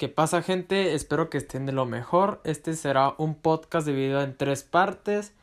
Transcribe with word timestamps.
¿Qué 0.00 0.08
pasa 0.08 0.40
gente? 0.40 0.94
Espero 0.94 1.28
que 1.28 1.36
estén 1.36 1.66
de 1.66 1.72
lo 1.72 1.84
mejor. 1.84 2.40
Este 2.44 2.72
será 2.72 3.14
un 3.18 3.34
podcast 3.34 3.86
dividido 3.86 4.22
en 4.22 4.34
tres 4.34 4.62
partes. 4.62 5.34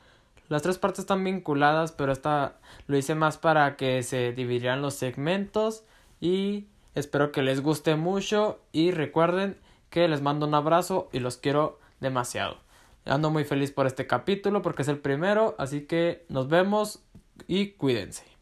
Las 0.49 0.63
tres 0.63 0.79
partes 0.79 1.01
están 1.01 1.23
vinculadas, 1.23 1.91
pero 1.91 2.11
esta 2.11 2.55
lo 2.87 2.97
hice 2.97 3.13
más 3.13 3.37
para 3.37 3.75
que 3.75 4.01
se 4.01 4.31
dividieran 4.31 4.81
los 4.81 4.95
segmentos 4.95 5.83
y 6.19 6.65
espero 6.95 7.31
que 7.31 7.43
les 7.43 7.61
guste 7.61 7.93
mucho 7.97 8.59
y 8.71 8.89
recuerden 8.89 9.59
que 9.91 10.07
les 10.07 10.23
mando 10.23 10.47
un 10.47 10.55
abrazo 10.55 11.07
y 11.13 11.19
los 11.19 11.37
quiero 11.37 11.77
demasiado. 11.99 12.57
Ando 13.05 13.29
muy 13.29 13.43
feliz 13.43 13.69
por 13.71 13.85
este 13.85 14.07
capítulo 14.07 14.63
porque 14.63 14.81
es 14.81 14.87
el 14.87 14.97
primero, 14.97 15.53
así 15.59 15.81
que 15.81 16.25
nos 16.29 16.47
vemos 16.47 17.03
y 17.45 17.73
cuídense. 17.73 18.36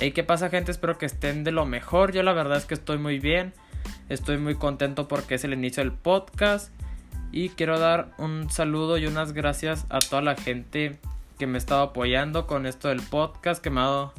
Hey, 0.00 0.12
¿qué 0.12 0.22
pasa 0.22 0.48
gente? 0.48 0.70
Espero 0.70 0.96
que 0.96 1.06
estén 1.06 1.42
de 1.42 1.50
lo 1.50 1.66
mejor. 1.66 2.12
Yo 2.12 2.22
la 2.22 2.32
verdad 2.32 2.56
es 2.56 2.66
que 2.66 2.74
estoy 2.74 2.98
muy 2.98 3.18
bien. 3.18 3.52
Estoy 4.08 4.38
muy 4.38 4.54
contento 4.54 5.08
porque 5.08 5.34
es 5.34 5.42
el 5.42 5.52
inicio 5.52 5.82
del 5.82 5.92
podcast. 5.92 6.72
Y 7.32 7.48
quiero 7.48 7.80
dar 7.80 8.12
un 8.16 8.48
saludo 8.48 8.96
y 8.98 9.06
unas 9.06 9.32
gracias 9.32 9.86
a 9.88 9.98
toda 9.98 10.22
la 10.22 10.36
gente 10.36 11.00
que 11.36 11.48
me 11.48 11.56
ha 11.56 11.58
estado 11.58 11.82
apoyando 11.82 12.46
con 12.46 12.64
esto 12.64 12.86
del 12.86 13.02
podcast, 13.02 13.60
que 13.60 13.70
me 13.70 13.80
ha 13.80 13.84
dado 13.84 14.12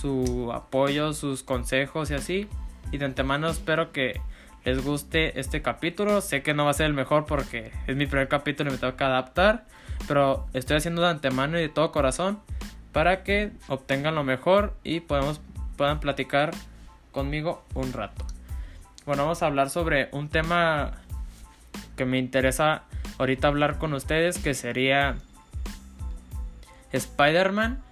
su 0.00 0.52
apoyo, 0.54 1.12
sus 1.12 1.42
consejos 1.42 2.12
y 2.12 2.14
así. 2.14 2.48
Y 2.92 2.98
de 2.98 3.06
antemano 3.06 3.48
espero 3.48 3.90
que 3.90 4.20
les 4.64 4.84
guste 4.84 5.40
este 5.40 5.60
capítulo. 5.60 6.20
Sé 6.20 6.44
que 6.44 6.54
no 6.54 6.66
va 6.66 6.70
a 6.70 6.74
ser 6.74 6.86
el 6.86 6.94
mejor 6.94 7.26
porque 7.26 7.72
es 7.88 7.96
mi 7.96 8.06
primer 8.06 8.28
capítulo 8.28 8.70
y 8.70 8.74
me 8.74 8.78
tengo 8.78 8.94
que 8.94 9.02
adaptar. 9.02 9.66
Pero 10.06 10.46
estoy 10.52 10.76
haciendo 10.76 11.02
de 11.02 11.08
antemano 11.08 11.58
y 11.58 11.62
de 11.62 11.68
todo 11.68 11.90
corazón 11.90 12.38
para 12.96 13.24
que 13.24 13.52
obtengan 13.68 14.14
lo 14.14 14.24
mejor 14.24 14.72
y 14.82 15.00
podemos, 15.00 15.42
puedan 15.76 16.00
platicar 16.00 16.52
conmigo 17.12 17.62
un 17.74 17.92
rato. 17.92 18.24
Bueno, 19.04 19.24
vamos 19.24 19.42
a 19.42 19.46
hablar 19.48 19.68
sobre 19.68 20.08
un 20.12 20.30
tema 20.30 20.92
que 21.94 22.06
me 22.06 22.16
interesa 22.16 22.84
ahorita 23.18 23.48
hablar 23.48 23.76
con 23.76 23.92
ustedes, 23.92 24.38
que 24.38 24.54
sería 24.54 25.16
Spider-Man. 26.90 27.82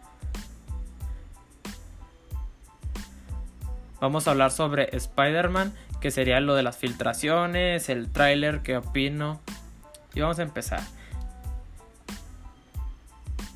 Vamos 4.00 4.26
a 4.26 4.30
hablar 4.30 4.52
sobre 4.52 4.88
Spider-Man, 4.96 5.74
que 6.00 6.10
sería 6.10 6.40
lo 6.40 6.54
de 6.54 6.62
las 6.62 6.78
filtraciones, 6.78 7.90
el 7.90 8.10
tráiler, 8.10 8.62
qué 8.62 8.78
opino. 8.78 9.42
Y 10.14 10.22
vamos 10.22 10.38
a 10.38 10.44
empezar. 10.44 10.80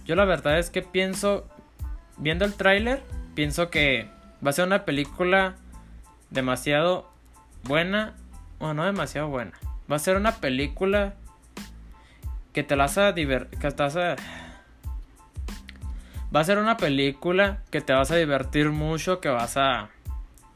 Yo 0.09 0.17
la 0.17 0.25
verdad 0.25 0.59
es 0.59 0.71
que 0.71 0.81
pienso, 0.81 1.47
viendo 2.17 2.47
el 2.47 2.55
tráiler, 2.55 3.03
pienso 3.35 3.69
que 3.69 4.09
va 4.45 4.51
a 4.51 4.53
ser 4.55 4.65
una 4.65 4.87
película 4.87 5.57
demasiado 6.31 7.13
buena, 7.65 8.15
o 8.59 8.73
no 8.73 8.87
demasiado 8.87 9.29
buena. 9.29 9.53
Va 9.91 9.97
a 9.97 9.99
ser 9.99 10.17
una 10.17 10.37
película 10.37 11.13
que 12.55 12.63
te 12.63 12.75
la 12.75 12.85
hace 12.85 13.13
divertir, 13.13 13.59
que 13.59 13.71
te 13.71 13.83
hace... 13.83 14.17
Va 16.35 16.41
a 16.41 16.45
ser 16.45 16.57
una 16.57 16.79
película 16.79 17.59
que 17.71 17.83
te 17.83 17.93
vas 17.93 18.11
a 18.11 18.17
divertir 18.17 18.71
mucho, 18.71 19.21
que 19.21 19.29
vas 19.29 19.59
a 19.59 19.91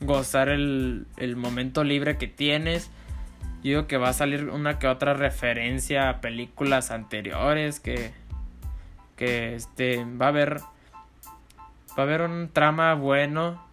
gozar 0.00 0.48
el, 0.48 1.06
el 1.18 1.36
momento 1.36 1.84
libre 1.84 2.16
que 2.16 2.26
tienes. 2.26 2.90
Yo 3.56 3.68
digo 3.68 3.86
que 3.86 3.98
va 3.98 4.08
a 4.08 4.12
salir 4.14 4.48
una 4.48 4.78
que 4.78 4.88
otra 4.88 5.12
referencia 5.12 6.08
a 6.08 6.20
películas 6.22 6.90
anteriores 6.90 7.80
que 7.80 8.12
que 9.16 9.54
este 9.54 10.04
va 10.04 10.26
a 10.26 10.28
haber 10.28 10.60
va 10.60 11.98
a 11.98 12.02
haber 12.02 12.22
un 12.22 12.48
trama 12.52 12.94
bueno. 12.94 13.64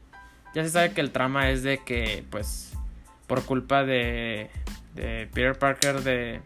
Ya 0.54 0.64
se 0.64 0.70
sabe 0.70 0.94
que 0.94 1.02
el 1.02 1.12
trama 1.12 1.50
es 1.50 1.64
de 1.64 1.80
que 1.80 2.24
pues 2.30 2.74
por 3.28 3.44
culpa 3.44 3.84
de 3.84 4.50
de 4.96 5.30
Peter 5.34 5.58
Parker 5.58 6.02
de 6.02 6.42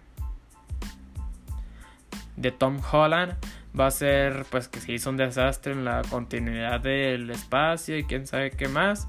de 2.36 2.52
Tom 2.52 2.80
Holland 2.92 3.36
va 3.78 3.88
a 3.88 3.92
ser 3.92 4.46
pues 4.50 4.68
que 4.68 4.80
se 4.80 4.92
hizo 4.92 5.10
un 5.10 5.18
desastre 5.18 5.74
en 5.74 5.86
la 5.86 6.02
continuidad 6.10 6.82
del 6.82 7.30
espacio 7.30 7.98
y 7.98 8.04
quién 8.04 8.28
sabe 8.28 8.52
qué 8.52 8.68
más. 8.68 9.08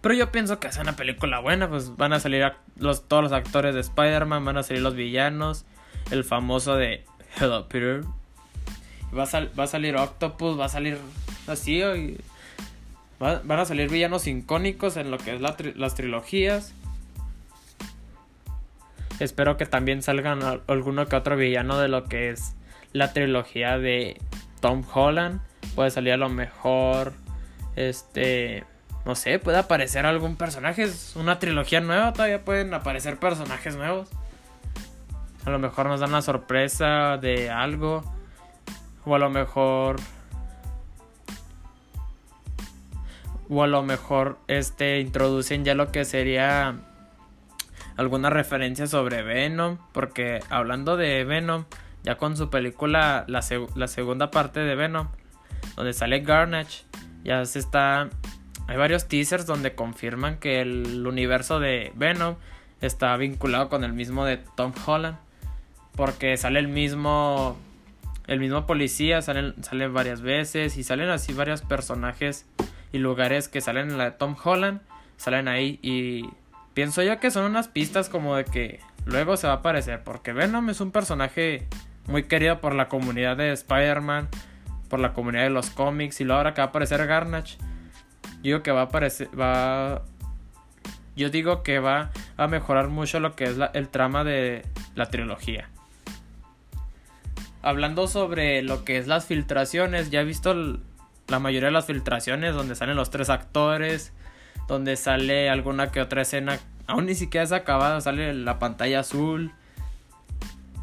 Pero 0.00 0.14
yo 0.14 0.32
pienso 0.32 0.58
que 0.58 0.66
es 0.66 0.76
una 0.78 0.96
película 0.96 1.38
buena, 1.38 1.68
pues 1.68 1.96
van 1.96 2.12
a 2.12 2.18
salir 2.18 2.52
los, 2.76 3.06
todos 3.06 3.22
los 3.22 3.32
actores 3.32 3.74
de 3.74 3.80
Spider-Man, 3.80 4.44
van 4.44 4.56
a 4.56 4.62
salir 4.64 4.82
los 4.82 4.96
villanos, 4.96 5.64
el 6.10 6.24
famoso 6.24 6.74
de 6.74 7.04
Hello 7.38 7.68
Peter, 7.68 8.02
Va 9.16 9.24
a, 9.24 9.48
va 9.58 9.66
salir 9.66 9.96
Octopus, 9.96 10.58
va 10.58 10.66
a 10.66 10.68
salir 10.68 10.98
así. 11.46 11.82
van 13.18 13.50
a 13.50 13.64
salir 13.64 13.90
villanos 13.90 14.26
icónicos 14.26 14.96
en 14.96 15.10
lo 15.10 15.18
que 15.18 15.34
es 15.34 15.40
las 15.40 15.94
trilogías. 15.94 16.74
Espero 19.20 19.56
que 19.56 19.66
también 19.66 20.02
salgan 20.02 20.40
alguno 20.66 21.06
que 21.06 21.16
otro 21.16 21.36
villano 21.36 21.78
de 21.78 21.88
lo 21.88 22.04
que 22.04 22.30
es 22.30 22.54
la 22.92 23.12
trilogía 23.12 23.78
de 23.78 24.20
Tom 24.60 24.82
Holland. 24.92 25.40
Puede 25.74 25.90
salir 25.90 26.14
a 26.14 26.16
lo 26.16 26.28
mejor. 26.28 27.12
Este. 27.76 28.64
No 29.04 29.14
sé, 29.14 29.38
puede 29.38 29.58
aparecer 29.58 30.06
algún 30.06 30.36
personaje. 30.36 30.84
Es 30.84 31.16
una 31.16 31.38
trilogía 31.38 31.80
nueva. 31.80 32.12
Todavía 32.12 32.44
pueden 32.44 32.72
aparecer 32.72 33.18
personajes 33.18 33.76
nuevos. 33.76 34.08
A 35.44 35.50
lo 35.50 35.58
mejor 35.58 35.86
nos 35.86 36.00
dan 36.00 36.10
una 36.10 36.22
sorpresa 36.22 37.18
de 37.18 37.50
algo. 37.50 38.04
O 39.04 39.14
a 39.14 39.18
lo 39.18 39.30
mejor. 39.30 39.96
O 43.48 43.62
a 43.62 43.66
lo 43.66 43.82
mejor 43.82 44.38
este 44.48 45.00
introducen 45.00 45.64
ya 45.64 45.74
lo 45.74 45.92
que 45.92 46.04
sería 46.04 46.76
alguna 47.96 48.30
referencia 48.30 48.86
sobre 48.86 49.22
Venom. 49.22 49.78
Porque 49.92 50.40
hablando 50.48 50.96
de 50.96 51.24
Venom, 51.24 51.64
ya 52.02 52.16
con 52.16 52.36
su 52.36 52.50
película, 52.50 53.24
la, 53.28 53.44
la 53.74 53.88
segunda 53.88 54.30
parte 54.30 54.60
de 54.60 54.74
Venom, 54.74 55.08
donde 55.76 55.92
sale 55.92 56.20
Garnage, 56.20 56.84
ya 57.24 57.44
se 57.44 57.58
está. 57.58 58.08
Hay 58.68 58.76
varios 58.76 59.08
teasers 59.08 59.44
donde 59.44 59.74
confirman 59.74 60.38
que 60.38 60.60
el 60.60 61.04
universo 61.06 61.58
de 61.58 61.92
Venom 61.96 62.36
está 62.80 63.16
vinculado 63.16 63.68
con 63.68 63.82
el 63.84 63.92
mismo 63.92 64.24
de 64.24 64.38
Tom 64.56 64.72
Holland. 64.86 65.18
Porque 65.96 66.36
sale 66.38 66.58
el 66.58 66.68
mismo 66.68 67.58
el 68.26 68.38
mismo 68.40 68.66
policía 68.66 69.22
salen, 69.22 69.54
salen 69.62 69.92
varias 69.92 70.22
veces 70.22 70.76
y 70.76 70.84
salen 70.84 71.10
así 71.10 71.32
varios 71.32 71.62
personajes 71.62 72.46
y 72.92 72.98
lugares 72.98 73.48
que 73.48 73.60
salen 73.60 73.90
en 73.90 73.98
la 73.98 74.04
de 74.04 74.10
Tom 74.12 74.36
Holland, 74.42 74.80
salen 75.16 75.48
ahí 75.48 75.78
y 75.82 76.28
pienso 76.74 77.02
yo 77.02 77.18
que 77.18 77.30
son 77.30 77.44
unas 77.44 77.68
pistas 77.68 78.08
como 78.08 78.36
de 78.36 78.44
que 78.44 78.80
luego 79.04 79.36
se 79.36 79.46
va 79.46 79.54
a 79.54 79.56
aparecer, 79.56 80.02
porque 80.04 80.32
Venom 80.32 80.70
es 80.70 80.80
un 80.80 80.92
personaje 80.92 81.66
muy 82.06 82.24
querido 82.24 82.60
por 82.60 82.74
la 82.74 82.88
comunidad 82.88 83.36
de 83.36 83.52
Spider-Man, 83.52 84.28
por 84.88 85.00
la 85.00 85.12
comunidad 85.12 85.44
de 85.44 85.50
los 85.50 85.70
cómics 85.70 86.20
y 86.20 86.24
luego 86.24 86.38
ahora 86.38 86.54
que 86.54 86.60
va 86.60 86.66
a 86.66 86.68
aparecer 86.68 87.06
Garnage, 87.06 87.56
yo 88.36 88.42
digo 88.42 88.62
que 88.62 88.72
va 88.72 88.82
a 88.82 88.84
aparecer, 88.84 89.28
va 89.38 90.02
yo 91.14 91.28
digo 91.28 91.62
que 91.62 91.78
va 91.78 92.10
a 92.36 92.46
mejorar 92.46 92.88
mucho 92.88 93.20
lo 93.20 93.36
que 93.36 93.44
es 93.44 93.56
el 93.74 93.88
trama 93.88 94.24
de 94.24 94.64
la 94.94 95.06
trilogía 95.06 95.68
hablando 97.62 98.08
sobre 98.08 98.62
lo 98.62 98.84
que 98.84 98.98
es 98.98 99.06
las 99.06 99.26
filtraciones, 99.26 100.10
ya 100.10 100.20
he 100.20 100.24
visto 100.24 100.54
la 101.28 101.38
mayoría 101.38 101.68
de 101.68 101.72
las 101.72 101.86
filtraciones 101.86 102.54
donde 102.54 102.74
salen 102.74 102.96
los 102.96 103.10
tres 103.10 103.30
actores, 103.30 104.12
donde 104.68 104.96
sale 104.96 105.48
alguna 105.48 105.90
que 105.90 106.00
otra 106.00 106.22
escena, 106.22 106.58
aún 106.86 107.06
ni 107.06 107.14
siquiera 107.14 107.44
es 107.44 107.52
acabada, 107.52 108.00
sale 108.00 108.34
la 108.34 108.58
pantalla 108.58 109.00
azul. 109.00 109.52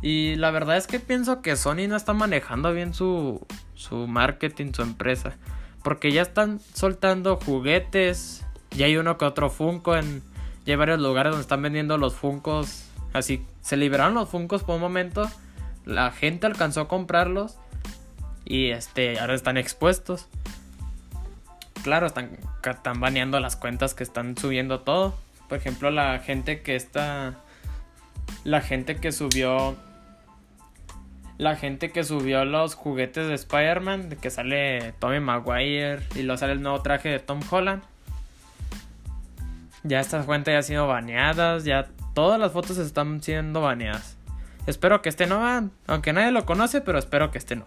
Y 0.01 0.35
la 0.35 0.51
verdad 0.51 0.77
es 0.77 0.87
que 0.87 0.99
pienso 0.99 1.41
que 1.41 1.57
Sony 1.57 1.87
no 1.89 1.97
está 1.97 2.13
manejando 2.13 2.73
bien 2.73 2.93
su, 2.93 3.45
su 3.75 4.07
marketing, 4.07 4.71
su 4.71 4.81
empresa. 4.81 5.35
Porque 5.83 6.13
ya 6.13 6.21
están 6.21 6.61
soltando 6.73 7.35
juguetes. 7.35 8.45
Ya 8.71 8.85
hay 8.85 8.95
uno 8.95 9.17
que 9.17 9.25
otro 9.25 9.49
Funko 9.49 9.97
en. 9.97 10.21
Ya 10.65 10.73
hay 10.73 10.77
varios 10.77 10.99
lugares 10.99 11.31
donde 11.31 11.41
están 11.41 11.61
vendiendo 11.61 11.97
los 11.97 12.15
Funcos. 12.15 12.85
Así. 13.11 13.45
Se 13.61 13.75
liberaron 13.75 14.13
los 14.13 14.29
Funcos 14.29 14.63
por 14.63 14.75
un 14.75 14.81
momento 14.81 15.29
la 15.89 16.11
gente 16.11 16.45
alcanzó 16.45 16.81
a 16.81 16.87
comprarlos 16.87 17.57
y 18.45 18.69
este 18.69 19.19
ahora 19.19 19.33
están 19.33 19.57
expuestos. 19.57 20.27
Claro, 21.83 22.05
están, 22.05 22.37
están 22.63 22.99
baneando 22.99 23.39
las 23.39 23.55
cuentas 23.55 23.93
que 23.93 24.03
están 24.03 24.37
subiendo 24.37 24.81
todo. 24.81 25.15
Por 25.47 25.57
ejemplo, 25.57 25.89
la 25.89 26.19
gente 26.19 26.61
que 26.61 26.75
está 26.75 27.37
la 28.43 28.61
gente 28.61 28.97
que 28.97 29.11
subió 29.11 29.75
la 31.39 31.55
gente 31.55 31.91
que 31.91 32.03
subió 32.03 32.45
los 32.45 32.75
juguetes 32.75 33.27
de 33.27 33.33
Spider-Man, 33.33 34.09
de 34.09 34.17
que 34.17 34.29
sale 34.29 34.93
Tommy 34.99 35.21
Maguire 35.21 36.01
y 36.15 36.21
luego 36.21 36.37
sale 36.37 36.51
el 36.53 36.61
nuevo 36.61 36.81
traje 36.81 37.09
de 37.09 37.19
Tom 37.19 37.39
Holland. 37.49 37.81
Ya 39.83 40.01
estas 40.01 40.25
cuentas 40.25 40.51
ya 40.51 40.57
han 40.57 40.63
sido 40.63 40.87
baneadas, 40.87 41.63
ya 41.63 41.87
todas 42.13 42.39
las 42.39 42.51
fotos 42.51 42.77
están 42.77 43.23
siendo 43.23 43.61
baneadas. 43.61 44.18
Espero 44.69 45.01
que 45.01 45.09
este 45.09 45.25
no, 45.25 45.71
aunque 45.87 46.13
nadie 46.13 46.29
lo 46.29 46.45
conoce, 46.45 46.79
pero 46.81 46.99
espero 46.99 47.31
que 47.31 47.39
este 47.39 47.55
no. 47.55 47.65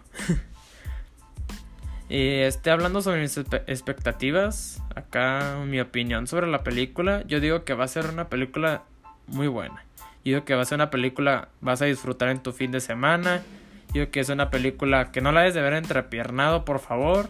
Y 2.09 2.41
este, 2.41 2.69
hablando 2.69 3.01
sobre 3.01 3.21
mis 3.21 3.35
expectativas, 3.37 4.81
acá 4.93 5.57
mi 5.65 5.79
opinión 5.79 6.27
sobre 6.27 6.47
la 6.47 6.63
película, 6.63 7.23
yo 7.25 7.39
digo 7.39 7.63
que 7.65 7.73
va 7.73 7.85
a 7.85 7.87
ser 7.87 8.05
una 8.05 8.29
película 8.29 8.83
muy 9.27 9.47
buena. 9.47 9.83
Yo 10.23 10.35
digo 10.35 10.45
que 10.45 10.53
va 10.53 10.61
a 10.61 10.65
ser 10.65 10.75
una 10.75 10.91
película, 10.91 11.49
vas 11.59 11.81
a 11.81 11.85
disfrutar 11.85 12.29
en 12.29 12.41
tu 12.41 12.53
fin 12.53 12.71
de 12.71 12.79
semana. 12.79 13.41
Yo 13.87 14.01
digo 14.01 14.11
que 14.11 14.19
es 14.19 14.29
una 14.29 14.49
película 14.49 15.11
que 15.11 15.21
no 15.21 15.31
la 15.31 15.41
debes 15.41 15.55
de 15.55 15.61
ver 15.61 15.73
entrepiernado, 15.73 16.65
por 16.65 16.79
favor. 16.79 17.29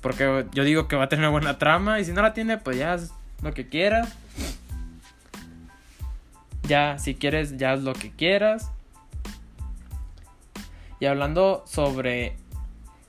Porque 0.00 0.46
yo 0.52 0.62
digo 0.62 0.86
que 0.86 0.96
va 0.96 1.04
a 1.04 1.08
tener 1.08 1.28
buena 1.30 1.58
trama. 1.58 1.98
Y 2.00 2.04
si 2.04 2.12
no 2.12 2.22
la 2.22 2.34
tiene, 2.34 2.58
pues 2.58 2.76
ya 2.76 2.92
haz 2.92 3.12
lo 3.42 3.52
que 3.52 3.68
quieras. 3.68 4.16
Ya, 6.70 6.98
si 7.00 7.16
quieres, 7.16 7.56
ya 7.56 7.72
haz 7.72 7.82
lo 7.82 7.94
que 7.94 8.12
quieras. 8.12 8.70
Y 11.00 11.06
hablando 11.06 11.64
sobre 11.66 12.36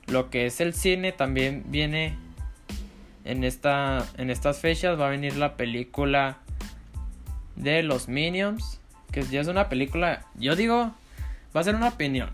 lo 0.08 0.30
que 0.30 0.46
es 0.46 0.60
el 0.60 0.74
cine, 0.74 1.12
también 1.12 1.62
viene 1.68 2.18
en, 3.24 3.44
esta, 3.44 4.04
en 4.18 4.30
estas 4.30 4.58
fechas, 4.58 4.98
va 4.98 5.06
a 5.06 5.10
venir 5.10 5.36
la 5.36 5.56
película 5.56 6.38
de 7.54 7.84
los 7.84 8.08
Minions. 8.08 8.80
Que 9.12 9.22
ya 9.22 9.40
es 9.40 9.46
una 9.46 9.68
película, 9.68 10.26
yo 10.34 10.56
digo, 10.56 10.92
va 11.54 11.60
a 11.60 11.62
ser 11.62 11.76
una 11.76 11.90
opinión. 11.90 12.30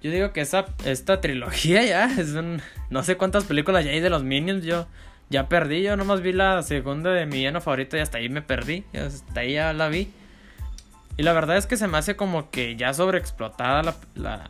Yo 0.00 0.12
digo 0.12 0.32
que 0.32 0.42
esa, 0.42 0.66
esta 0.84 1.20
trilogía 1.20 1.82
ya 1.82 2.04
es 2.20 2.34
un... 2.34 2.62
No 2.88 3.02
sé 3.02 3.16
cuántas 3.16 3.46
películas 3.46 3.84
ya 3.84 3.90
hay 3.90 3.98
de 3.98 4.10
los 4.10 4.22
Minions, 4.22 4.64
yo 4.64 4.86
ya 5.30 5.48
perdí, 5.48 5.82
yo 5.82 5.96
nomás 5.96 6.22
vi 6.22 6.32
la 6.32 6.62
segunda 6.62 7.10
de 7.10 7.26
mi 7.26 7.40
lleno 7.40 7.60
favorito 7.60 7.96
y 7.96 8.00
hasta 8.00 8.18
ahí 8.18 8.28
me 8.28 8.42
perdí, 8.42 8.84
hasta 8.94 9.40
ahí 9.40 9.54
ya 9.54 9.72
la 9.72 9.88
vi. 9.88 10.12
Y 11.16 11.22
la 11.22 11.32
verdad 11.32 11.56
es 11.56 11.66
que 11.66 11.76
se 11.76 11.88
me 11.88 11.98
hace 11.98 12.16
como 12.16 12.50
que 12.50 12.76
ya 12.76 12.94
sobreexplotada 12.94 13.82
la, 13.82 13.96
la... 14.14 14.46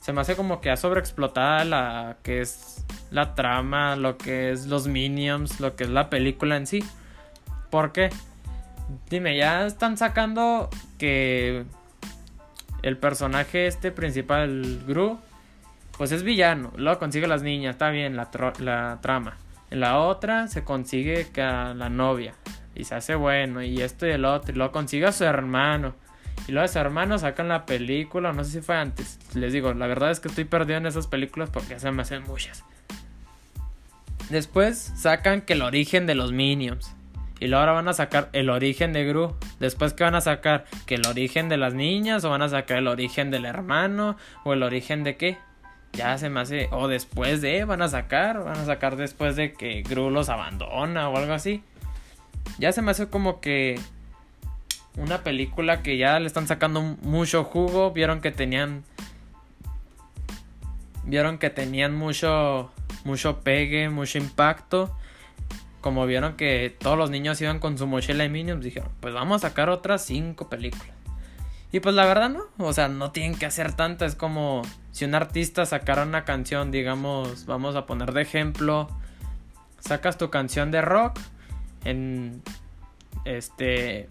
Se 0.00 0.12
me 0.12 0.20
hace 0.20 0.36
como 0.36 0.60
que 0.60 0.68
ya 0.68 0.76
sobreexplotada 0.76 1.64
la 1.64 2.16
que 2.22 2.40
es 2.40 2.84
la 3.10 3.34
trama, 3.34 3.96
lo 3.96 4.16
que 4.16 4.52
es 4.52 4.66
los 4.66 4.86
minions, 4.86 5.60
lo 5.60 5.76
que 5.76 5.84
es 5.84 5.90
la 5.90 6.08
película 6.08 6.56
en 6.56 6.66
sí. 6.66 6.84
¿Por 7.70 7.92
qué? 7.92 8.10
Dime, 9.10 9.36
ya 9.36 9.66
están 9.66 9.96
sacando 9.96 10.70
que 10.98 11.64
el 12.82 12.96
personaje 12.96 13.66
este 13.66 13.90
principal, 13.90 14.82
Gru, 14.86 15.18
pues 15.96 16.12
es 16.12 16.22
villano. 16.22 16.72
Luego 16.76 16.98
consigue 16.98 17.26
a 17.26 17.28
las 17.28 17.42
niñas, 17.42 17.74
está 17.74 17.90
bien 17.90 18.16
la, 18.16 18.30
trama. 19.00 19.36
En 19.70 19.80
la 19.80 19.98
otra 19.98 20.48
se 20.48 20.64
consigue 20.64 21.28
a 21.40 21.74
la 21.74 21.88
novia 21.88 22.34
y 22.74 22.84
se 22.84 22.94
hace 22.94 23.14
bueno 23.14 23.62
y 23.62 23.80
esto 23.80 24.06
y 24.06 24.10
el 24.10 24.24
otro 24.24 24.52
y 24.52 24.56
luego 24.56 24.72
consigue 24.72 25.06
a 25.06 25.12
su 25.12 25.24
hermano 25.24 25.94
y 26.48 26.52
luego 26.52 26.64
a 26.64 26.68
su 26.68 26.78
hermano 26.78 27.18
sacan 27.18 27.48
la 27.48 27.66
película 27.66 28.32
no 28.32 28.44
sé 28.44 28.50
si 28.52 28.60
fue 28.62 28.76
antes 28.76 29.18
les 29.34 29.52
digo 29.52 29.74
la 29.74 29.86
verdad 29.86 30.10
es 30.10 30.20
que 30.20 30.28
estoy 30.28 30.44
perdido 30.44 30.78
en 30.78 30.86
esas 30.86 31.06
películas 31.06 31.50
porque 31.50 31.78
se 31.78 31.90
me 31.90 32.00
hacen 32.00 32.22
muchas 32.22 32.64
después 34.30 34.78
sacan 34.96 35.42
que 35.42 35.52
el 35.52 35.60
origen 35.60 36.06
de 36.06 36.14
los 36.14 36.32
Minions 36.32 36.94
y 37.42 37.48
luego 37.48 37.58
ahora 37.58 37.72
van 37.72 37.88
a 37.88 37.92
sacar 37.92 38.28
el 38.34 38.50
origen 38.50 38.92
de 38.92 39.04
Gru. 39.04 39.34
Después 39.58 39.94
que 39.94 40.04
van 40.04 40.14
a 40.14 40.20
sacar 40.20 40.64
que 40.86 40.94
el 40.94 41.04
origen 41.08 41.48
de 41.48 41.56
las 41.56 41.74
niñas 41.74 42.24
o 42.24 42.30
van 42.30 42.42
a 42.42 42.48
sacar 42.48 42.78
el 42.78 42.86
origen 42.86 43.32
del 43.32 43.46
hermano 43.46 44.16
o 44.44 44.52
el 44.52 44.62
origen 44.62 45.02
de 45.02 45.16
qué. 45.16 45.38
Ya 45.92 46.16
se 46.18 46.30
me 46.30 46.40
hace 46.40 46.68
o 46.72 46.88
después 46.88 47.42
de 47.42 47.64
van 47.64 47.82
a 47.82 47.88
sacar, 47.88 48.42
van 48.44 48.58
a 48.58 48.64
sacar 48.64 48.96
después 48.96 49.36
de 49.36 49.52
que 49.52 49.82
Gru 49.82 50.10
los 50.10 50.28
abandona 50.28 51.08
o 51.08 51.16
algo 51.16 51.34
así 51.34 51.62
ya 52.58 52.72
se 52.72 52.82
me 52.82 52.90
hace 52.90 53.08
como 53.08 53.40
que 53.40 53.80
una 54.96 55.22
película 55.22 55.82
que 55.82 55.96
ya 55.96 56.18
le 56.20 56.26
están 56.26 56.46
sacando 56.46 56.80
mucho 56.80 57.44
jugo. 57.44 57.92
Vieron 57.92 58.20
que 58.20 58.30
tenían. 58.30 58.84
Vieron 61.04 61.38
que 61.38 61.50
tenían 61.50 61.94
mucho. 61.94 62.70
Mucho 63.04 63.40
pegue, 63.40 63.88
mucho 63.88 64.18
impacto. 64.18 64.96
Como 65.80 66.06
vieron 66.06 66.36
que 66.36 66.74
todos 66.78 66.96
los 66.96 67.10
niños 67.10 67.40
iban 67.40 67.58
con 67.58 67.76
su 67.76 67.86
mochila 67.86 68.22
de 68.22 68.28
Minions, 68.28 68.62
dijeron: 68.62 68.90
Pues 69.00 69.14
vamos 69.14 69.42
a 69.42 69.48
sacar 69.48 69.68
otras 69.68 70.04
cinco 70.04 70.48
películas. 70.48 70.94
Y 71.72 71.80
pues 71.80 71.94
la 71.94 72.04
verdad 72.04 72.28
no, 72.28 72.44
o 72.58 72.72
sea, 72.74 72.88
no 72.88 73.12
tienen 73.12 73.36
que 73.36 73.46
hacer 73.46 73.72
tanto. 73.72 74.04
Es 74.04 74.14
como 74.14 74.62
si 74.92 75.06
un 75.06 75.14
artista 75.14 75.64
sacara 75.66 76.02
una 76.02 76.24
canción, 76.24 76.70
digamos, 76.70 77.46
vamos 77.46 77.76
a 77.76 77.86
poner 77.86 78.12
de 78.12 78.22
ejemplo, 78.22 78.88
sacas 79.80 80.18
tu 80.18 80.30
canción 80.30 80.70
de 80.70 80.82
rock 80.82 81.18
en 81.84 82.42
este 83.24 84.08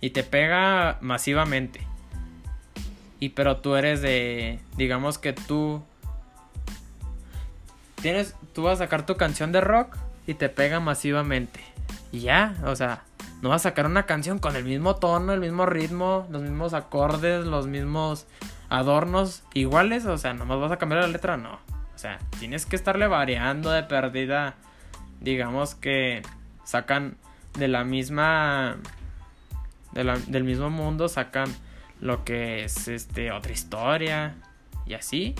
y 0.00 0.10
te 0.10 0.24
pega 0.24 0.98
masivamente. 1.02 1.86
Y 3.20 3.30
pero 3.30 3.58
tú 3.58 3.76
eres 3.76 4.00
de 4.00 4.58
digamos 4.78 5.18
que 5.18 5.34
tú 5.34 5.82
tienes 8.00 8.34
tú 8.54 8.62
vas 8.62 8.80
a 8.80 8.84
sacar 8.84 9.04
tu 9.04 9.16
canción 9.16 9.52
de 9.52 9.60
rock 9.60 9.96
y 10.26 10.32
te 10.32 10.48
pega 10.48 10.80
masivamente. 10.80 11.60
Y 12.10 12.20
ya, 12.20 12.56
o 12.64 12.74
sea, 12.74 13.04
no 13.42 13.50
vas 13.50 13.66
a 13.66 13.70
sacar 13.70 13.84
una 13.84 14.06
canción 14.06 14.38
con 14.38 14.56
el 14.56 14.64
mismo 14.64 14.96
tono, 14.96 15.34
el 15.34 15.40
mismo 15.40 15.66
ritmo, 15.66 16.26
los 16.30 16.42
mismos 16.42 16.72
acordes, 16.72 17.44
los 17.44 17.66
mismos 17.66 18.26
adornos 18.70 19.42
iguales, 19.52 20.06
o 20.06 20.16
sea, 20.16 20.32
nomás 20.32 20.58
vas 20.60 20.72
a 20.72 20.78
cambiar 20.78 21.02
la 21.02 21.08
letra, 21.08 21.36
no. 21.36 21.54
O 21.94 21.98
sea, 21.98 22.18
tienes 22.38 22.64
que 22.64 22.76
estarle 22.76 23.06
variando 23.08 23.70
de 23.70 23.82
perdida. 23.82 24.54
Digamos 25.20 25.74
que 25.74 26.22
sacan 26.64 27.16
de 27.58 27.68
la 27.68 27.84
misma 27.84 28.76
del 29.92 30.44
mismo 30.44 30.70
mundo 30.70 31.08
sacan 31.08 31.48
lo 32.00 32.24
que 32.24 32.64
es 32.64 32.86
este 32.86 33.32
otra 33.32 33.52
historia 33.52 34.36
y 34.86 34.94
así 34.94 35.34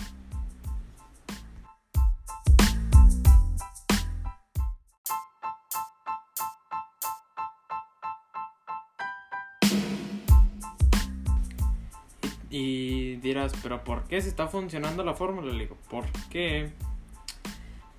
y 12.51 13.15
dirás, 13.15 13.53
pero 13.63 13.83
¿por 13.83 14.03
qué 14.03 14.21
se 14.21 14.29
está 14.29 14.47
funcionando 14.47 15.03
la 15.03 15.15
fórmula? 15.15 15.51
Le 15.51 15.61
digo, 15.61 15.77
¿por 15.89 16.05
qué? 16.29 16.69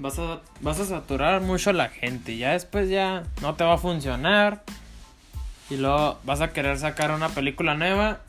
vas 0.02 0.18
a, 0.18 0.40
vas 0.60 0.80
a 0.80 0.84
saturar 0.84 1.40
mucho 1.40 1.70
a 1.70 1.72
la 1.72 1.88
gente. 1.88 2.36
Ya 2.36 2.52
después 2.52 2.90
ya 2.90 3.22
no 3.40 3.54
te 3.54 3.64
va 3.64 3.74
a 3.74 3.78
funcionar. 3.78 4.64
Y 5.70 5.76
luego 5.76 6.18
vas 6.24 6.40
a 6.40 6.52
querer 6.52 6.78
sacar 6.78 7.12
una 7.12 7.28
película 7.28 7.74
nueva. 7.74 8.20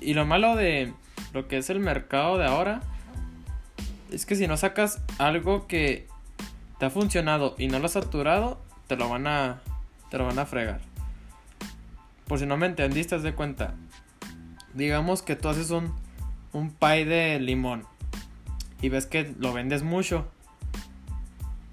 Y 0.00 0.14
lo 0.14 0.26
malo 0.26 0.56
de 0.56 0.92
lo 1.32 1.48
que 1.48 1.58
es 1.58 1.70
el 1.70 1.80
mercado 1.80 2.36
de 2.36 2.46
ahora 2.46 2.80
es 4.10 4.26
que 4.26 4.34
si 4.34 4.46
no 4.46 4.56
sacas 4.56 5.00
algo 5.18 5.66
que 5.66 6.08
te 6.78 6.86
ha 6.86 6.90
funcionado 6.90 7.54
y 7.58 7.68
no 7.68 7.78
lo 7.78 7.86
has 7.86 7.92
saturado, 7.92 8.60
te 8.88 8.96
lo 8.96 9.08
van 9.08 9.26
a 9.26 9.60
te 10.10 10.18
lo 10.18 10.26
van 10.26 10.38
a 10.38 10.46
fregar. 10.46 10.80
Por 12.26 12.38
si 12.38 12.46
no 12.46 12.56
me 12.56 12.66
entendiste, 12.66 13.14
haz 13.14 13.22
de 13.22 13.34
cuenta. 13.34 13.74
Digamos 14.74 15.22
que 15.22 15.36
tú 15.36 15.48
haces 15.48 15.70
un 15.70 15.94
un 16.52 16.70
pie 16.70 17.04
de 17.04 17.38
limón 17.38 17.84
y 18.82 18.88
ves 18.88 19.06
que 19.06 19.32
lo 19.38 19.52
vendes 19.52 19.84
mucho 19.84 20.26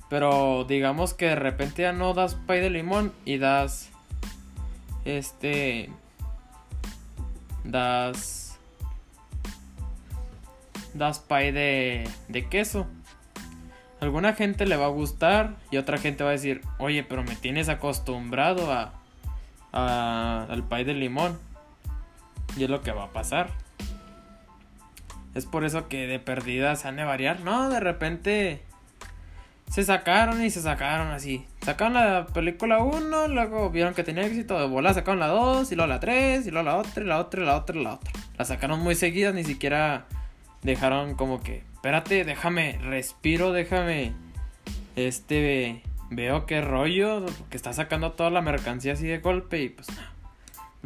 pero 0.09 0.63
digamos 0.63 1.13
que 1.13 1.27
de 1.27 1.35
repente 1.35 1.81
ya 1.81 1.91
no 1.91 2.13
das 2.13 2.35
pay 2.35 2.61
de 2.61 2.69
limón 2.69 3.11
y 3.25 3.37
das. 3.37 3.89
Este. 5.05 5.89
Das. 7.63 8.57
Das 10.93 11.19
pay 11.19 11.51
de, 11.51 12.09
de 12.29 12.47
queso. 12.47 12.87
Alguna 13.99 14.33
gente 14.33 14.65
le 14.65 14.77
va 14.77 14.85
a 14.85 14.89
gustar 14.89 15.55
y 15.71 15.77
otra 15.77 15.97
gente 15.97 16.23
va 16.23 16.29
a 16.29 16.33
decir, 16.33 16.61
oye, 16.77 17.03
pero 17.03 17.23
me 17.23 17.35
tienes 17.35 17.67
acostumbrado 17.67 18.71
a, 18.71 18.93
a 19.73 20.45
al 20.49 20.63
pay 20.63 20.83
de 20.85 20.93
limón. 20.93 21.37
Y 22.57 22.63
es 22.63 22.69
lo 22.69 22.81
que 22.81 22.91
va 22.91 23.05
a 23.05 23.11
pasar. 23.11 23.49
Es 25.35 25.45
por 25.45 25.65
eso 25.65 25.87
que 25.87 26.07
de 26.07 26.19
perdida 26.19 26.75
se 26.75 26.87
han 26.87 26.95
de 26.95 27.03
variar. 27.03 27.41
No, 27.41 27.69
de 27.69 27.79
repente 27.79 28.63
se 29.69 29.83
sacaron 29.83 30.43
y 30.43 30.49
se 30.49 30.61
sacaron 30.61 31.09
así. 31.09 31.45
Sacaron 31.61 31.93
la 31.93 32.25
película 32.27 32.79
1, 32.79 33.27
luego 33.27 33.69
vieron 33.69 33.93
que 33.93 34.03
tenía 34.03 34.25
éxito, 34.25 34.59
de 34.59 34.67
volar 34.67 34.93
sacaron 34.93 35.19
la 35.19 35.27
2, 35.27 35.71
y 35.71 35.75
luego 35.75 35.87
la 35.87 35.99
3, 35.99 36.47
y 36.47 36.51
luego 36.51 36.65
la 36.65 36.77
otra, 36.77 37.03
y 37.03 37.05
la 37.05 37.19
otra, 37.19 37.41
y 37.41 37.45
la 37.45 37.55
otra, 37.57 37.75
y 37.75 37.83
la 37.83 37.93
otra. 37.95 38.11
La 38.37 38.45
sacaron 38.45 38.79
muy 38.79 38.95
seguidas, 38.95 39.33
ni 39.33 39.43
siquiera 39.43 40.05
dejaron 40.63 41.15
como 41.15 41.41
que, 41.41 41.63
espérate, 41.73 42.23
déjame, 42.23 42.79
respiro, 42.81 43.51
déjame, 43.51 44.13
este, 44.95 45.83
veo 46.09 46.45
qué 46.45 46.61
rollo, 46.61 47.25
que 47.49 47.57
está 47.57 47.73
sacando 47.73 48.13
toda 48.13 48.29
la 48.29 48.41
mercancía 48.41 48.93
así 48.93 49.05
de 49.05 49.19
golpe, 49.19 49.61
y 49.61 49.69
pues 49.69 49.87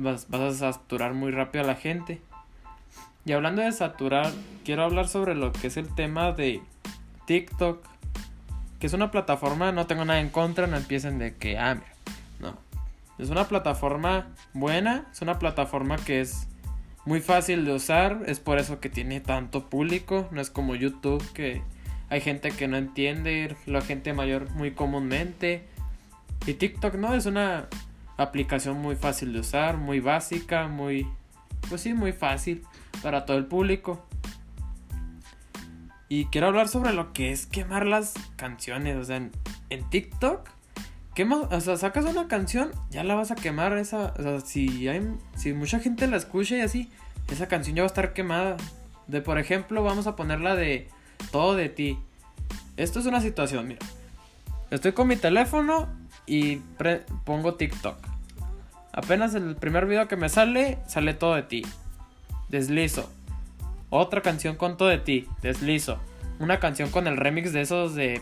vas, 0.02 0.30
vas 0.30 0.62
a 0.62 0.74
saturar 0.74 1.14
muy 1.14 1.32
rápido 1.32 1.64
a 1.64 1.68
la 1.68 1.76
gente. 1.76 2.22
Y 3.26 3.34
hablando 3.34 3.62
de 3.62 3.72
saturar, 3.72 4.32
quiero 4.66 4.84
hablar 4.84 5.08
sobre 5.08 5.36
lo 5.36 5.52
que 5.52 5.68
es 5.68 5.78
el 5.78 5.94
tema 5.94 6.32
de 6.32 6.62
TikTok 7.28 7.92
que 8.82 8.88
es 8.88 8.94
una 8.94 9.12
plataforma, 9.12 9.72
no 9.72 9.86
tengo 9.86 10.04
nada 10.06 10.20
en 10.20 10.30
contra, 10.30 10.66
no 10.66 10.76
empiecen 10.76 11.20
de 11.20 11.36
que, 11.36 11.56
ah, 11.56 11.80
no. 12.40 12.58
Es 13.20 13.30
una 13.30 13.48
plataforma 13.48 14.30
buena, 14.54 15.08
es 15.12 15.22
una 15.22 15.38
plataforma 15.38 15.98
que 15.98 16.20
es 16.20 16.48
muy 17.06 17.22
fácil 17.22 17.64
de 17.64 17.74
usar, 17.74 18.24
es 18.26 18.40
por 18.40 18.58
eso 18.58 18.80
que 18.80 18.90
tiene 18.90 19.22
tanto 19.22 19.70
público, 19.70 20.28
no 20.32 20.42
es 20.42 20.50
como 20.50 20.74
YouTube 20.74 21.24
que 21.34 21.62
hay 22.10 22.22
gente 22.22 22.50
que 22.50 22.68
no 22.68 22.76
entiende, 22.76 23.56
la 23.68 23.82
gente 23.82 24.14
mayor 24.14 24.50
muy 24.56 24.72
comúnmente. 24.72 25.64
Y 26.48 26.56
TikTok 26.56 26.96
no, 26.96 27.14
es 27.14 27.28
una 27.28 27.68
aplicación 28.24 28.78
muy 28.78 28.96
fácil 28.96 29.34
de 29.34 29.40
usar, 29.40 29.78
muy 29.78 30.00
básica, 30.00 30.68
muy, 30.68 31.08
pues 31.70 31.82
sí, 31.82 31.94
muy 31.94 32.14
fácil 32.14 32.64
para 33.02 33.26
todo 33.26 33.38
el 33.38 33.46
público. 33.46 34.06
Y 36.10 36.26
quiero 36.26 36.48
hablar 36.48 36.68
sobre 36.68 36.92
lo 36.92 37.14
que 37.14 37.32
es 37.32 37.46
quemar 37.46 37.86
las 37.86 38.14
canciones, 38.36 38.98
o 38.98 39.04
sea, 39.06 39.16
en, 39.16 39.90
TikTok. 39.90 40.50
Quemas, 41.16 41.52
o 41.52 41.62
sea, 41.62 41.78
sacas 41.78 42.06
una 42.06 42.28
canción, 42.28 42.72
ya 42.90 43.04
la 43.04 43.16
vas 43.16 43.32
a 43.32 43.36
quemar 43.36 43.78
esa, 43.78 44.14
o 44.18 44.22
sea, 44.22 44.40
si 44.42 44.88
hay, 44.88 45.10
si 45.36 45.54
mucha 45.54 45.80
gente 45.80 46.08
la 46.08 46.18
escucha 46.18 46.58
y 46.58 46.62
así, 46.62 46.90
esa 47.30 47.48
canción 47.48 47.76
ya 47.76 47.84
va 47.84 47.86
a 47.86 47.88
estar 47.88 48.14
quemada. 48.14 48.58
De 49.08 49.22
por 49.22 49.40
ejemplo, 49.40 49.84
vamos 49.84 50.06
a 50.08 50.16
ponerla 50.16 50.56
de 50.56 50.90
todo 51.32 51.56
de 51.56 51.70
ti. 51.70 51.98
Esto 52.78 53.00
es 53.00 53.06
una 53.06 53.22
situación, 53.22 53.68
mira. 53.68 53.80
Estoy 54.70 54.94
con 54.94 55.08
mi 55.08 55.16
teléfono 55.16 55.90
y 56.26 56.58
pongo 57.26 57.56
TikTok. 57.56 58.11
Apenas 58.94 59.36
el 59.36 59.56
primer 59.56 59.86
video 59.86 60.08
que 60.08 60.18
me 60.18 60.30
sale, 60.30 60.78
sale 60.88 61.14
todo 61.14 61.36
de 61.36 61.44
ti. 61.44 61.66
Deslizo. 62.50 63.10
Otra 63.90 64.22
canción 64.22 64.56
con 64.56 64.78
todo 64.78 64.90
de 64.90 64.98
ti. 64.98 65.28
Deslizo. 65.42 66.00
Una 66.40 66.60
canción 66.60 66.90
con 66.90 67.08
el 67.08 67.18
remix 67.18 67.54
de 67.54 67.62
esos 67.62 67.96
de 67.96 68.22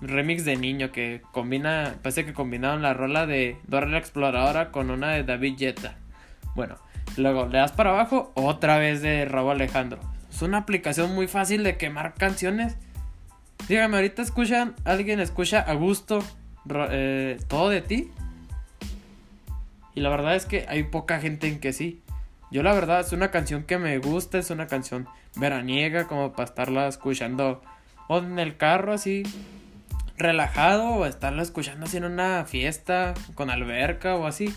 remix 0.00 0.44
de 0.44 0.56
niño 0.56 0.92
que 0.92 1.20
combina, 1.32 1.96
parece 2.02 2.24
que 2.24 2.32
combinaron 2.32 2.82
la 2.82 2.94
rola 2.94 3.26
de 3.26 3.56
Dora 3.66 3.86
la 3.86 3.98
Exploradora 3.98 4.70
con 4.70 4.90
una 4.90 5.10
de 5.10 5.24
David 5.24 5.56
Jetta. 5.58 5.96
Bueno, 6.54 6.76
luego 7.16 7.46
le 7.46 7.58
das 7.58 7.72
para 7.72 7.90
abajo, 7.90 8.32
otra 8.34 8.78
vez 8.78 9.02
de 9.02 9.24
Rabo 9.24 9.50
Alejandro. 9.50 10.00
Es 10.30 10.42
una 10.42 10.58
aplicación 10.58 11.14
muy 11.14 11.26
fácil 11.26 11.64
de 11.64 11.76
quemar 11.76 12.14
canciones. 12.14 12.76
Dígame, 13.68 13.96
ahorita 13.96 14.22
escuchan, 14.22 14.74
alguien 14.84 15.20
escucha 15.20 15.60
a 15.60 15.74
gusto 15.74 16.20
eh, 16.90 17.38
todo 17.48 17.68
de 17.68 17.82
ti. 17.82 18.10
Y 19.94 20.00
la 20.00 20.08
verdad 20.08 20.36
es 20.36 20.46
que 20.46 20.66
hay 20.68 20.84
poca 20.84 21.20
gente 21.20 21.48
en 21.48 21.60
que 21.60 21.72
sí. 21.72 22.02
Yo 22.50 22.62
la 22.62 22.72
verdad 22.72 23.00
es 23.00 23.12
una 23.12 23.30
canción 23.30 23.64
que 23.64 23.78
me 23.78 23.98
gusta, 23.98 24.38
es 24.38 24.50
una 24.50 24.66
canción 24.66 25.08
veraniega 25.36 26.06
como 26.06 26.32
para 26.32 26.44
estarla 26.44 26.88
escuchando 26.88 27.62
o 28.08 28.18
en 28.18 28.38
el 28.40 28.56
carro 28.56 28.92
así 28.92 29.22
relajado 30.20 30.90
o 30.90 31.06
estarla 31.06 31.42
escuchando 31.42 31.86
así 31.86 31.96
en 31.96 32.04
una 32.04 32.44
fiesta 32.44 33.14
con 33.34 33.50
alberca 33.50 34.14
o 34.14 34.26
así. 34.26 34.54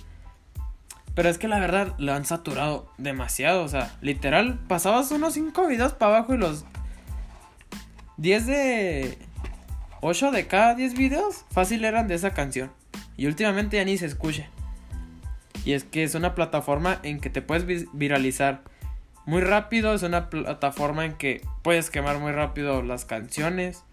Pero 1.15 1.29
es 1.29 1.37
que 1.37 1.47
la 1.47 1.59
verdad 1.59 1.93
lo 1.97 2.13
han 2.13 2.25
saturado 2.25 2.91
demasiado. 2.97 3.63
O 3.63 3.67
sea, 3.67 3.95
literal, 4.01 4.59
pasabas 4.67 5.11
unos 5.11 5.33
5 5.33 5.67
videos 5.67 5.93
para 5.93 6.17
abajo 6.17 6.33
y 6.33 6.37
los 6.37 6.65
10 8.17 8.45
de. 8.45 9.17
8 10.01 10.31
de 10.31 10.47
cada 10.47 10.75
10 10.75 10.95
videos 10.95 11.45
fácil 11.51 11.85
eran 11.85 12.07
de 12.07 12.15
esa 12.15 12.33
canción. 12.33 12.71
Y 13.15 13.27
últimamente 13.27 13.77
ya 13.77 13.85
ni 13.85 13.97
se 13.97 14.07
escucha. 14.07 14.49
Y 15.65 15.73
es 15.73 15.83
que 15.83 16.03
es 16.03 16.15
una 16.15 16.35
plataforma 16.35 16.99
en 17.03 17.19
que 17.19 17.29
te 17.29 17.41
puedes 17.41 17.65
viralizar 17.93 18.61
muy 19.25 19.41
rápido. 19.41 19.93
Es 19.93 20.03
una 20.03 20.29
plataforma 20.29 21.05
en 21.05 21.13
que 21.13 21.41
puedes 21.61 21.89
quemar 21.89 22.19
muy 22.19 22.31
rápido 22.31 22.81
las 22.81 23.05
canciones. 23.05 23.83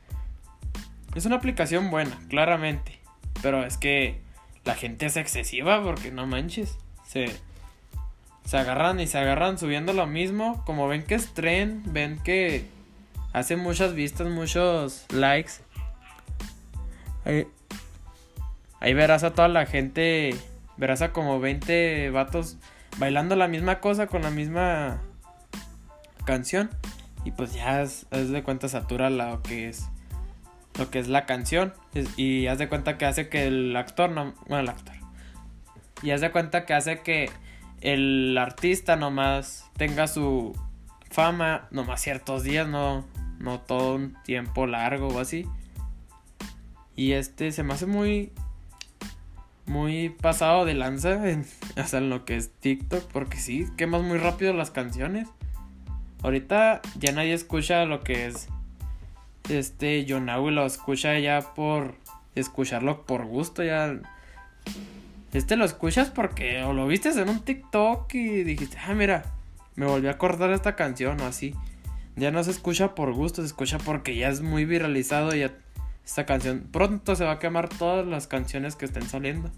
Es 1.14 1.26
una 1.26 1.36
aplicación 1.36 1.90
buena, 1.90 2.18
claramente. 2.28 2.98
Pero 3.42 3.64
es 3.64 3.76
que 3.76 4.20
la 4.64 4.74
gente 4.74 5.06
es 5.06 5.16
excesiva 5.16 5.82
porque 5.82 6.10
no 6.10 6.26
manches 6.26 6.76
se, 7.06 7.26
se 8.44 8.56
agarran 8.56 9.00
y 9.00 9.06
se 9.06 9.18
agarran 9.18 9.58
subiendo 9.58 9.92
lo 9.92 10.06
mismo. 10.06 10.62
Como 10.64 10.86
ven 10.88 11.04
que 11.04 11.14
es 11.14 11.32
tren, 11.34 11.82
ven 11.86 12.18
que 12.22 12.64
hace 13.32 13.56
muchas 13.56 13.94
vistas, 13.94 14.28
muchos 14.28 15.06
likes. 15.10 15.52
Ahí, 18.80 18.94
verás 18.94 19.24
a 19.24 19.32
toda 19.32 19.48
la 19.48 19.66
gente, 19.66 20.34
verás 20.80 21.02
a 21.02 21.12
como 21.12 21.38
20 21.38 22.10
vatos 22.10 22.56
bailando 22.98 23.36
la 23.36 23.48
misma 23.48 23.80
cosa 23.80 24.06
con 24.06 24.22
la 24.22 24.30
misma 24.30 25.02
canción. 26.24 26.70
Y 27.22 27.32
pues 27.32 27.52
ya 27.52 27.82
es, 27.82 28.06
de 28.10 28.42
cuenta 28.42 28.68
satura 28.68 29.10
lo 29.10 29.42
que 29.42 29.68
es 29.68 29.86
lo 30.78 30.90
que 30.90 30.98
es 30.98 31.08
la 31.08 31.26
canción. 31.26 31.74
y 32.16 32.46
haz 32.46 32.58
de 32.58 32.68
cuenta 32.68 32.96
que 32.96 33.04
hace 33.04 33.28
que 33.28 33.46
el 33.46 33.76
actor 33.76 34.10
no. 34.10 34.34
Bueno, 34.48 34.60
el 34.60 34.68
actor. 34.70 34.94
Y 36.02 36.12
haz 36.12 36.22
de 36.22 36.32
cuenta 36.32 36.64
que 36.64 36.72
hace 36.72 37.00
que 37.02 37.30
el 37.82 38.36
artista 38.38 38.96
nomás 38.96 39.70
tenga 39.76 40.08
su 40.08 40.58
fama 41.10 41.68
nomás 41.70 42.00
ciertos 42.00 42.42
días, 42.42 42.66
no, 42.66 43.04
no 43.38 43.60
todo 43.60 43.96
un 43.96 44.16
tiempo 44.24 44.66
largo 44.66 45.08
o 45.08 45.18
así. 45.18 45.46
Y 46.96 47.12
este 47.12 47.52
se 47.52 47.62
me 47.64 47.74
hace 47.74 47.84
muy 47.84 48.32
muy 49.70 50.10
pasado 50.10 50.64
de 50.64 50.74
lanza 50.74 51.30
en, 51.30 51.46
hasta 51.76 51.98
en 51.98 52.10
lo 52.10 52.24
que 52.24 52.36
es 52.36 52.50
TikTok 52.50 53.10
porque 53.12 53.38
sí, 53.38 53.66
quemas 53.76 54.02
muy 54.02 54.18
rápido 54.18 54.52
las 54.52 54.70
canciones. 54.70 55.28
Ahorita 56.22 56.82
ya 56.98 57.12
nadie 57.12 57.32
escucha 57.32 57.84
lo 57.86 58.00
que 58.00 58.26
es 58.26 58.48
este 59.48 60.04
Yonawi 60.04 60.52
lo 60.52 60.66
escucha 60.66 61.18
ya 61.18 61.40
por 61.40 61.94
escucharlo 62.34 63.04
por 63.06 63.24
gusto 63.24 63.64
ya 63.64 63.98
este 65.32 65.56
lo 65.56 65.64
escuchas 65.64 66.10
porque 66.10 66.62
o 66.62 66.72
lo 66.72 66.86
viste 66.86 67.08
en 67.08 67.28
un 67.28 67.40
TikTok 67.40 68.12
y 68.14 68.42
dijiste, 68.42 68.76
ah, 68.84 68.94
mira, 68.94 69.24
me 69.76 69.86
volví 69.86 70.08
a 70.08 70.12
acordar 70.12 70.50
esta 70.50 70.74
canción 70.74 71.20
o 71.20 71.26
así. 71.26 71.54
Ya 72.16 72.32
no 72.32 72.42
se 72.42 72.50
escucha 72.50 72.94
por 72.96 73.12
gusto, 73.14 73.40
se 73.40 73.46
escucha 73.46 73.78
porque 73.78 74.16
ya 74.16 74.28
es 74.28 74.40
muy 74.40 74.64
viralizado 74.64 75.32
ya 75.34 75.52
esta 76.10 76.26
canción 76.26 76.66
pronto 76.72 77.14
se 77.14 77.24
va 77.24 77.34
a 77.34 77.38
quemar 77.38 77.68
todas 77.68 78.04
las 78.04 78.26
canciones 78.26 78.74
que 78.74 78.84
estén 78.84 79.08
saliendo. 79.08 79.48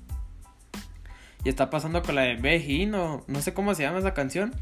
Y 1.45 1.49
está 1.49 1.71
pasando 1.71 2.03
con 2.03 2.15
la 2.15 2.23
de 2.23 2.37
Beji, 2.37 2.85
no, 2.85 3.25
no 3.27 3.41
sé 3.41 3.55
cómo 3.55 3.75
se 3.75 3.85
llama 3.85 4.01
esa 4.01 4.13
canción. 4.13 4.53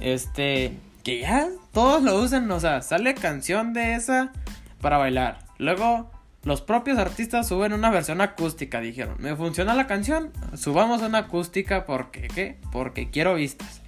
Este, 0.00 0.72
que 1.04 1.20
ya 1.20 1.50
todos 1.70 2.02
lo 2.02 2.18
usan, 2.18 2.50
o 2.50 2.58
sea, 2.58 2.80
sale 2.80 3.12
canción 3.12 3.74
de 3.74 3.94
esa 3.94 4.32
para 4.80 4.96
bailar. 4.96 5.40
Luego 5.58 6.10
los 6.44 6.62
propios 6.62 6.96
artistas 6.96 7.46
suben 7.46 7.74
una 7.74 7.90
versión 7.90 8.22
acústica, 8.22 8.80
dijeron. 8.80 9.16
Me 9.18 9.36
funciona 9.36 9.74
la 9.74 9.86
canción, 9.86 10.32
subamos 10.54 11.02
una 11.02 11.18
acústica 11.18 11.84
porque, 11.84 12.28
¿qué? 12.28 12.58
Porque 12.72 13.10
quiero 13.10 13.34
vistas. 13.34 13.82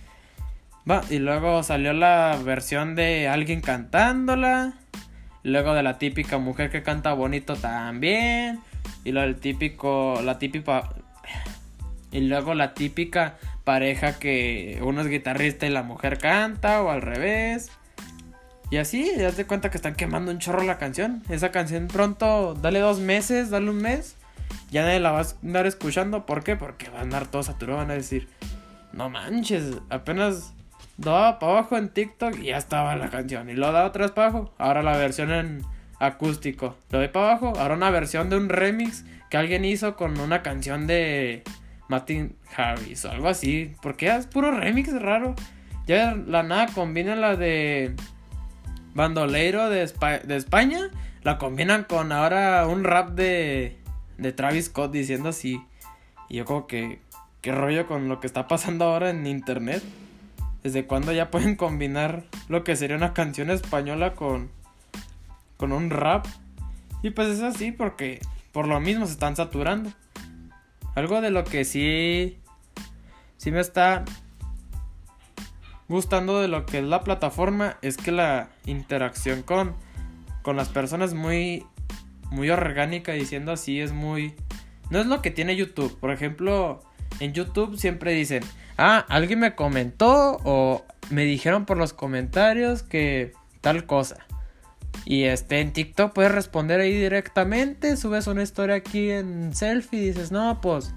Va, 0.88 1.00
y 1.08 1.20
luego 1.20 1.62
salió 1.62 1.94
la 1.94 2.38
versión 2.44 2.94
de 2.94 3.28
alguien 3.28 3.62
cantándola. 3.62 4.74
Luego 5.44 5.74
de 5.74 5.82
la 5.82 5.98
típica 5.98 6.38
mujer 6.38 6.70
que 6.70 6.82
canta 6.82 7.12
bonito 7.12 7.54
también. 7.54 8.60
Y 9.04 9.12
lo 9.12 9.20
del 9.20 9.36
típico, 9.36 10.20
la 10.24 10.38
típica... 10.38 10.90
Y 12.10 12.20
luego 12.22 12.54
la 12.54 12.74
típica 12.74 13.36
pareja 13.64 14.18
que 14.18 14.80
uno 14.82 15.02
es 15.02 15.08
guitarrista 15.08 15.66
y 15.66 15.70
la 15.70 15.82
mujer 15.82 16.18
canta 16.18 16.82
o 16.82 16.90
al 16.90 17.02
revés. 17.02 17.70
Y 18.70 18.78
así, 18.78 19.12
ya 19.18 19.30
te 19.32 19.46
cuenta 19.46 19.70
que 19.70 19.76
están 19.76 19.94
quemando 19.94 20.32
un 20.32 20.38
chorro 20.38 20.62
la 20.62 20.78
canción. 20.78 21.22
Esa 21.28 21.50
canción 21.50 21.88
pronto, 21.88 22.54
dale 22.54 22.78
dos 22.78 23.00
meses, 23.00 23.50
dale 23.50 23.68
un 23.68 23.82
mes. 23.82 24.16
Ya 24.70 24.82
nadie 24.82 25.00
la 25.00 25.12
va 25.12 25.20
a 25.20 25.26
andar 25.42 25.66
escuchando. 25.66 26.24
¿Por 26.24 26.42
qué? 26.42 26.56
Porque 26.56 26.88
van 26.88 26.98
a 26.98 27.02
andar 27.02 27.26
todos 27.26 27.46
saturados. 27.46 27.82
Van 27.82 27.90
a 27.90 27.94
decir, 27.94 28.28
no 28.92 29.10
manches, 29.10 29.76
apenas 29.90 30.53
daba 30.96 31.38
para 31.38 31.52
abajo 31.52 31.76
en 31.76 31.88
TikTok 31.88 32.38
y 32.38 32.46
ya 32.46 32.56
estaba 32.56 32.96
la 32.96 33.10
canción. 33.10 33.50
Y 33.50 33.54
lo 33.54 33.72
da 33.72 33.84
otra 33.84 34.04
vez 34.04 34.12
para 34.12 34.28
abajo. 34.28 34.52
Ahora 34.58 34.82
la 34.82 34.96
versión 34.96 35.30
en 35.32 35.62
acústico. 35.98 36.76
Lo 36.90 36.98
doy 36.98 37.08
para 37.08 37.30
abajo. 37.30 37.52
Ahora 37.58 37.74
una 37.74 37.90
versión 37.90 38.30
de 38.30 38.36
un 38.36 38.48
remix 38.48 39.04
que 39.30 39.36
alguien 39.36 39.64
hizo 39.64 39.96
con 39.96 40.18
una 40.20 40.42
canción 40.42 40.86
de 40.86 41.42
Martin 41.88 42.36
Harris 42.56 43.04
o 43.04 43.10
algo 43.10 43.28
así. 43.28 43.74
Porque 43.82 44.14
es 44.14 44.26
puro 44.26 44.52
remix 44.52 44.92
raro. 45.00 45.34
Ya 45.86 46.14
la 46.14 46.42
nada 46.42 46.68
combina 46.74 47.14
la 47.16 47.36
de 47.36 47.94
bandoleiro 48.94 49.68
de, 49.68 49.82
España, 49.82 50.90
la 51.22 51.36
combinan 51.36 51.84
con 51.84 52.12
ahora 52.12 52.66
un 52.66 52.84
rap 52.84 53.10
de, 53.10 53.76
de 54.16 54.32
Travis 54.32 54.66
Scott 54.66 54.92
diciendo 54.92 55.30
así. 55.30 55.60
Y 56.28 56.36
yo 56.36 56.44
como 56.44 56.66
que, 56.66 57.00
¿qué 57.42 57.52
rollo 57.52 57.86
con 57.86 58.08
lo 58.08 58.20
que 58.20 58.26
está 58.26 58.48
pasando 58.48 58.86
ahora 58.86 59.10
en 59.10 59.26
internet? 59.26 59.82
¿Desde 60.64 60.86
cuándo 60.86 61.12
ya 61.12 61.30
pueden 61.30 61.56
combinar 61.56 62.24
lo 62.48 62.64
que 62.64 62.74
sería 62.74 62.96
una 62.96 63.12
canción 63.12 63.50
española 63.50 64.14
con, 64.14 64.50
con 65.56 65.70
un 65.72 65.90
rap? 65.90 66.26
Y 67.02 67.10
pues 67.10 67.28
es 67.28 67.42
así 67.42 67.70
porque 67.70 68.20
por 68.50 68.66
lo 68.66 68.80
mismo 68.80 69.06
se 69.06 69.12
están 69.12 69.36
saturando. 69.36 69.92
Algo 70.94 71.20
de 71.20 71.30
lo 71.30 71.44
que 71.44 71.64
sí, 71.64 72.38
sí 73.36 73.50
me 73.50 73.60
está 73.60 74.04
gustando 75.86 76.40
de 76.40 76.48
lo 76.48 76.64
que 76.64 76.78
es 76.78 76.84
la 76.84 77.02
plataforma 77.02 77.76
es 77.82 77.98
que 77.98 78.10
la 78.10 78.48
interacción 78.64 79.42
con, 79.42 79.74
con 80.40 80.56
las 80.56 80.70
personas 80.70 81.12
muy, 81.12 81.66
muy 82.30 82.48
orgánica, 82.48 83.12
diciendo 83.12 83.52
así, 83.52 83.80
es 83.80 83.92
muy... 83.92 84.34
No 84.88 84.98
es 84.98 85.06
lo 85.06 85.20
que 85.20 85.30
tiene 85.30 85.56
YouTube. 85.56 85.98
Por 85.98 86.10
ejemplo, 86.10 86.82
en 87.20 87.34
YouTube 87.34 87.76
siempre 87.76 88.12
dicen, 88.12 88.42
ah, 88.78 89.04
alguien 89.08 89.40
me 89.40 89.54
comentó 89.54 90.40
o 90.44 90.84
me 91.10 91.24
dijeron 91.24 91.66
por 91.66 91.76
los 91.76 91.92
comentarios 91.92 92.82
que 92.82 93.32
tal 93.60 93.86
cosa. 93.86 94.26
Y 95.04 95.24
este 95.24 95.60
en 95.60 95.72
TikTok 95.72 96.12
puedes 96.12 96.32
responder 96.32 96.80
ahí 96.80 96.92
directamente, 96.92 97.96
subes 97.96 98.26
una 98.26 98.42
historia 98.42 98.76
aquí 98.76 99.10
en 99.10 99.54
selfie 99.54 100.00
y 100.00 100.06
dices, 100.06 100.32
"No, 100.32 100.60
pues 100.60 100.94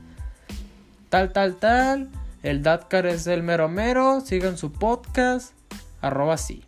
tal 1.09 1.33
tal 1.33 1.55
tal, 1.55 2.09
el 2.43 2.63
Datcar 2.63 3.05
es 3.05 3.27
el 3.27 3.43
mero 3.43 3.67
mero, 3.67 4.21
sigan 4.21 4.57
su 4.57 4.71
podcast, 4.71 5.53
arroba 6.01 6.35
así." 6.35 6.63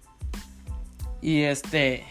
Y 1.22 1.42
este 1.44 2.06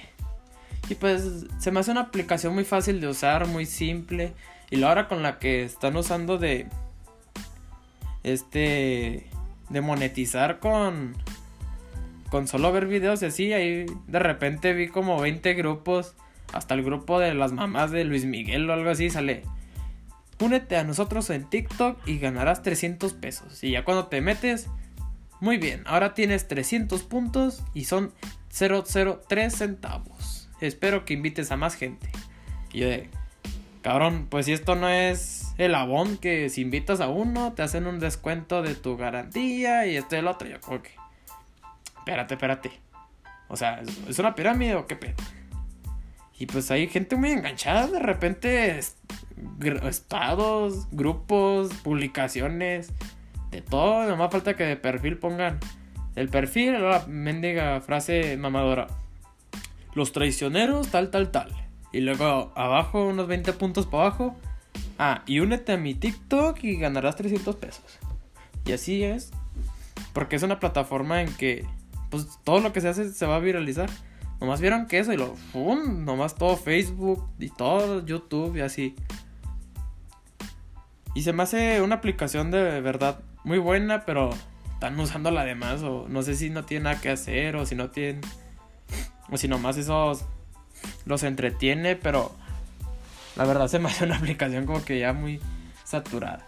y 0.89 0.95
pues 0.95 1.47
se 1.59 1.71
me 1.71 1.81
hace 1.81 1.91
una 1.91 2.03
aplicación 2.03 2.55
muy 2.55 2.65
fácil 2.65 3.01
de 3.01 3.09
usar, 3.09 3.47
muy 3.47 3.67
simple. 3.67 4.33
Y 4.71 4.77
la 4.77 4.91
hora 4.91 5.09
con 5.09 5.23
la 5.23 5.39
que 5.39 5.65
están 5.65 5.97
usando 5.97 6.39
de 6.39 6.69
este 8.23 9.27
de 9.71 9.81
monetizar 9.81 10.59
con 10.61 11.15
con 12.31 12.47
solo 12.47 12.73
ver 12.73 12.87
videos 12.87 13.23
y 13.23 13.27
así, 13.27 13.53
ahí 13.53 13.87
de 14.07 14.19
repente 14.19 14.73
vi 14.73 14.89
como 14.89 15.21
20 15.21 15.55
grupos, 15.55 16.15
hasta 16.53 16.75
el 16.75 16.83
grupo 16.83 17.19
de 17.19 17.35
las 17.35 17.53
mamás 17.53 17.91
de 17.91 18.05
Luis 18.05 18.25
Miguel 18.25 18.69
o 18.69 18.73
algo 18.73 18.91
así, 18.91 19.11
sale. 19.11 19.43
Únete 20.41 20.77
a 20.77 20.85
nosotros 20.85 21.31
en 21.31 21.49
TikTok 21.49 22.07
y 22.07 22.19
ganarás 22.19 22.63
300 22.63 23.15
pesos. 23.15 23.65
Y 23.65 23.73
ya 23.73 23.85
cuando 23.85 24.07
te 24.07 24.21
metes, 24.21 24.69
muy 25.41 25.57
bien, 25.57 25.83
ahora 25.87 26.15
tienes 26.15 26.47
300 26.47 27.03
puntos 27.03 27.63
y 27.75 27.85
son 27.85 28.13
003 28.57 29.55
centavos. 29.55 30.49
Espero 30.61 31.05
que 31.05 31.15
invites 31.15 31.51
a 31.51 31.57
más 31.57 31.75
gente. 31.75 32.11
Y 32.73 32.81
yo 32.81 32.89
de, 32.89 33.09
cabrón, 33.83 34.27
pues 34.29 34.47
si 34.47 34.53
esto 34.53 34.77
no 34.77 34.89
es 34.89 35.38
el 35.59 35.75
abón 35.75 36.17
que 36.17 36.49
si 36.49 36.63
invitas 36.63 37.01
a 37.01 37.09
uno, 37.09 37.53
te 37.53 37.63
hacen 37.63 37.87
un 37.87 37.99
descuento 37.99 38.63
de 38.63 38.75
tu 38.75 38.97
garantía 38.97 39.87
y 39.87 39.97
esto 39.97 40.17
y 40.17 40.21
el 40.21 40.29
otro. 40.29 40.49
Yo 40.49 40.61
que 40.61 40.91
espérate, 41.99 42.35
espérate. 42.35 42.73
O 43.49 43.57
sea, 43.57 43.83
¿es 44.09 44.19
una 44.19 44.35
pirámide 44.35 44.77
o 44.77 44.87
qué 44.87 44.97
pedo? 44.97 45.15
Y 46.39 46.47
pues 46.47 46.71
hay 46.71 46.87
gente 46.87 47.17
muy 47.17 47.31
enganchada, 47.31 47.89
de 47.89 47.99
repente 47.99 48.81
estados, 49.89 50.87
grupos, 50.93 51.75
publicaciones, 51.83 52.93
de 53.51 53.61
todo. 53.61 54.07
Nomás 54.07 54.31
falta 54.31 54.55
que 54.55 54.65
de 54.65 54.77
perfil 54.77 55.19
pongan 55.19 55.59
el 56.15 56.29
perfil, 56.29 56.81
la 56.81 57.05
mendiga 57.09 57.81
frase 57.81 58.37
mamadora. 58.37 58.87
Los 59.95 60.13
traicioneros, 60.13 60.89
tal, 60.89 61.11
tal, 61.11 61.31
tal. 61.31 61.53
Y 61.93 62.01
luego 62.01 62.53
abajo, 62.55 63.07
unos 63.07 63.27
20 63.27 63.53
puntos 63.55 63.87
para 63.87 64.05
abajo. 64.05 64.37
Ah, 64.99 65.23
y 65.27 65.41
únete 65.41 65.73
a 65.73 65.77
mi 65.77 65.95
TikTok 65.95 66.63
y 66.65 66.77
ganarás 66.77 67.17
300 67.17 67.57
pesos. 67.57 67.99
Y 68.65 68.73
así 68.73 69.05
es. 69.05 69.31
Porque 70.13 70.37
es 70.37 70.43
una 70.43 70.59
plataforma 70.59 71.23
en 71.23 71.33
que 71.35 71.65
pues 72.11 72.27
todo 72.45 72.61
lo 72.61 72.73
que 72.73 72.81
se 72.81 72.89
hace 72.89 73.13
se 73.13 73.27
va 73.27 73.37
a 73.37 73.41
viralizar. 73.41 73.89
Nomás 74.41 74.61
vieron 74.61 74.87
que 74.87 74.99
eso 74.99 75.13
y 75.13 75.17
lo, 75.17 75.35
¡fum! 75.35 76.05
Nomás 76.05 76.35
todo 76.35 76.57
Facebook 76.57 77.29
y 77.39 77.51
todo 77.51 78.05
YouTube 78.05 78.57
y 78.57 78.61
así. 78.61 78.95
Y 81.15 81.23
se 81.23 81.33
me 81.33 81.43
hace 81.43 81.83
una 81.83 81.97
aplicación 81.97 82.51
de 82.51 82.81
verdad 82.81 83.21
muy 83.45 83.59
buena, 83.59 84.05
pero 84.05 84.31
están 84.73 84.99
usando 85.01 85.31
la 85.31 85.45
demás 85.45 85.83
o 85.83 86.07
no 86.09 86.23
sé 86.23 86.37
si 86.37 86.51
no 86.51 86.65
tiene 86.65 86.85
nada 86.85 87.01
que 87.01 87.11
hacer 87.11 87.57
o 87.57 87.67
si 87.67 87.75
no 87.75 87.91
tienen 87.91 88.21
o 89.31 89.37
si 89.37 89.49
nomás 89.49 89.77
eso 89.77 90.13
los 91.05 91.23
entretiene, 91.23 91.97
pero 91.97 92.33
la 93.39 93.45
verdad 93.45 93.69
se 93.69 93.79
me 93.79 93.89
hace 93.89 94.05
una 94.05 94.17
aplicación 94.19 94.67
como 94.67 94.85
que 94.85 94.99
ya 94.99 95.13
muy 95.13 95.41
saturada. 95.85 96.45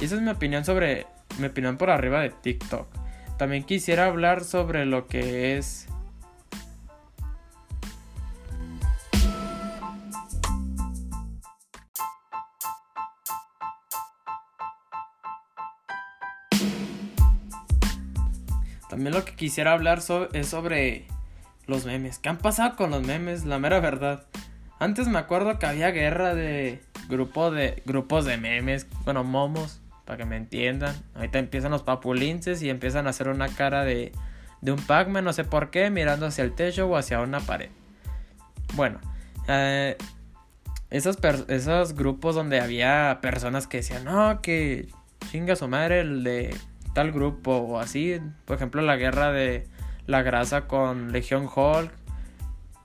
Y 0.00 0.04
esa 0.04 0.16
es 0.16 0.20
mi 0.20 0.30
opinión 0.30 0.64
sobre 0.64 1.06
mi 1.38 1.46
opinión 1.46 1.78
por 1.78 1.90
arriba 1.90 2.20
de 2.20 2.30
TikTok. 2.30 2.88
También 3.38 3.62
quisiera 3.62 4.06
hablar 4.06 4.44
sobre 4.44 4.84
lo 4.84 5.06
que 5.06 5.56
es 5.56 5.86
También 18.88 19.14
lo 19.14 19.24
que 19.24 19.34
quisiera 19.34 19.72
hablar 19.72 20.02
es 20.34 20.48
sobre 20.48 21.06
los 21.66 21.86
memes. 21.86 22.18
¿Qué 22.18 22.28
han 22.28 22.36
pasado 22.36 22.76
con 22.76 22.90
los 22.90 23.02
memes? 23.02 23.46
La 23.46 23.58
mera 23.58 23.80
verdad. 23.80 24.26
Antes 24.82 25.06
me 25.06 25.20
acuerdo 25.20 25.60
que 25.60 25.66
había 25.66 25.92
guerra 25.92 26.34
de 26.34 26.82
grupo 27.08 27.52
de 27.52 27.84
grupos 27.86 28.24
de 28.24 28.36
memes, 28.36 28.88
bueno, 29.04 29.22
momos 29.22 29.80
para 30.04 30.16
que 30.16 30.24
me 30.24 30.36
entiendan. 30.36 30.96
Ahorita 31.14 31.38
empiezan 31.38 31.70
los 31.70 31.84
papulinces 31.84 32.60
y 32.62 32.68
empiezan 32.68 33.06
a 33.06 33.10
hacer 33.10 33.28
una 33.28 33.46
cara 33.46 33.84
de, 33.84 34.10
de 34.60 34.72
un 34.72 34.80
Pac-Man, 34.80 35.22
no 35.22 35.32
sé 35.32 35.44
por 35.44 35.70
qué, 35.70 35.88
mirando 35.90 36.26
hacia 36.26 36.42
el 36.42 36.52
techo 36.52 36.88
o 36.88 36.96
hacia 36.96 37.20
una 37.20 37.38
pared. 37.38 37.70
Bueno, 38.74 38.98
eh, 39.46 39.96
esos, 40.90 41.16
esos 41.46 41.94
grupos 41.94 42.34
donde 42.34 42.60
había 42.60 43.20
personas 43.22 43.68
que 43.68 43.76
decían, 43.76 44.02
no, 44.02 44.42
que 44.42 44.88
chinga 45.30 45.54
su 45.54 45.68
madre 45.68 46.00
el 46.00 46.24
de 46.24 46.56
tal 46.92 47.12
grupo 47.12 47.52
o 47.56 47.78
así, 47.78 48.18
por 48.46 48.56
ejemplo, 48.56 48.82
la 48.82 48.96
guerra 48.96 49.30
de 49.30 49.64
la 50.08 50.22
grasa 50.22 50.66
con 50.66 51.12
Legion 51.12 51.44
Hulk. 51.44 52.01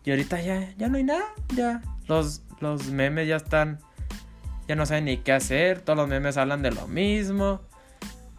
Y 0.07 0.11
ahorita 0.11 0.39
ya, 0.39 0.73
ya 0.77 0.87
no 0.87 0.95
hay 0.95 1.03
nada, 1.03 1.25
ya 1.53 1.81
los, 2.07 2.41
los 2.61 2.91
memes 2.91 3.27
ya 3.27 3.35
están 3.35 3.77
ya 4.65 4.77
no 4.77 4.85
saben 4.85 5.03
ni 5.03 5.17
qué 5.17 5.33
hacer, 5.33 5.81
todos 5.81 5.97
los 5.97 6.07
memes 6.07 6.37
hablan 6.37 6.61
de 6.61 6.71
lo 6.71 6.87
mismo. 6.87 7.59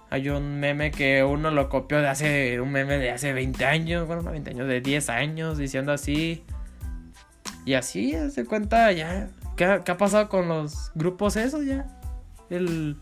Hay 0.08 0.30
un 0.30 0.60
meme 0.60 0.90
que 0.90 1.24
uno 1.24 1.50
lo 1.50 1.68
copió 1.68 2.00
de 2.00 2.08
hace, 2.08 2.58
un 2.62 2.72
meme 2.72 2.96
de 2.96 3.10
hace 3.10 3.34
20 3.34 3.66
años, 3.66 4.06
bueno, 4.06 4.22
no 4.22 4.30
20 4.30 4.48
años, 4.48 4.66
de 4.66 4.80
10 4.80 5.10
años, 5.10 5.58
diciendo 5.58 5.92
así. 5.92 6.42
Y 7.66 7.74
así, 7.74 8.16
se 8.30 8.46
cuenta 8.46 8.90
ya. 8.92 9.28
¿Qué 9.54 9.82
¿Qué 9.84 9.92
ha, 9.92 9.98
pasado 9.98 10.30
con 10.30 10.48
los 10.48 10.90
grupos 10.94 11.36
esos 11.36 11.66
ya? 11.66 11.84
El 12.48 12.96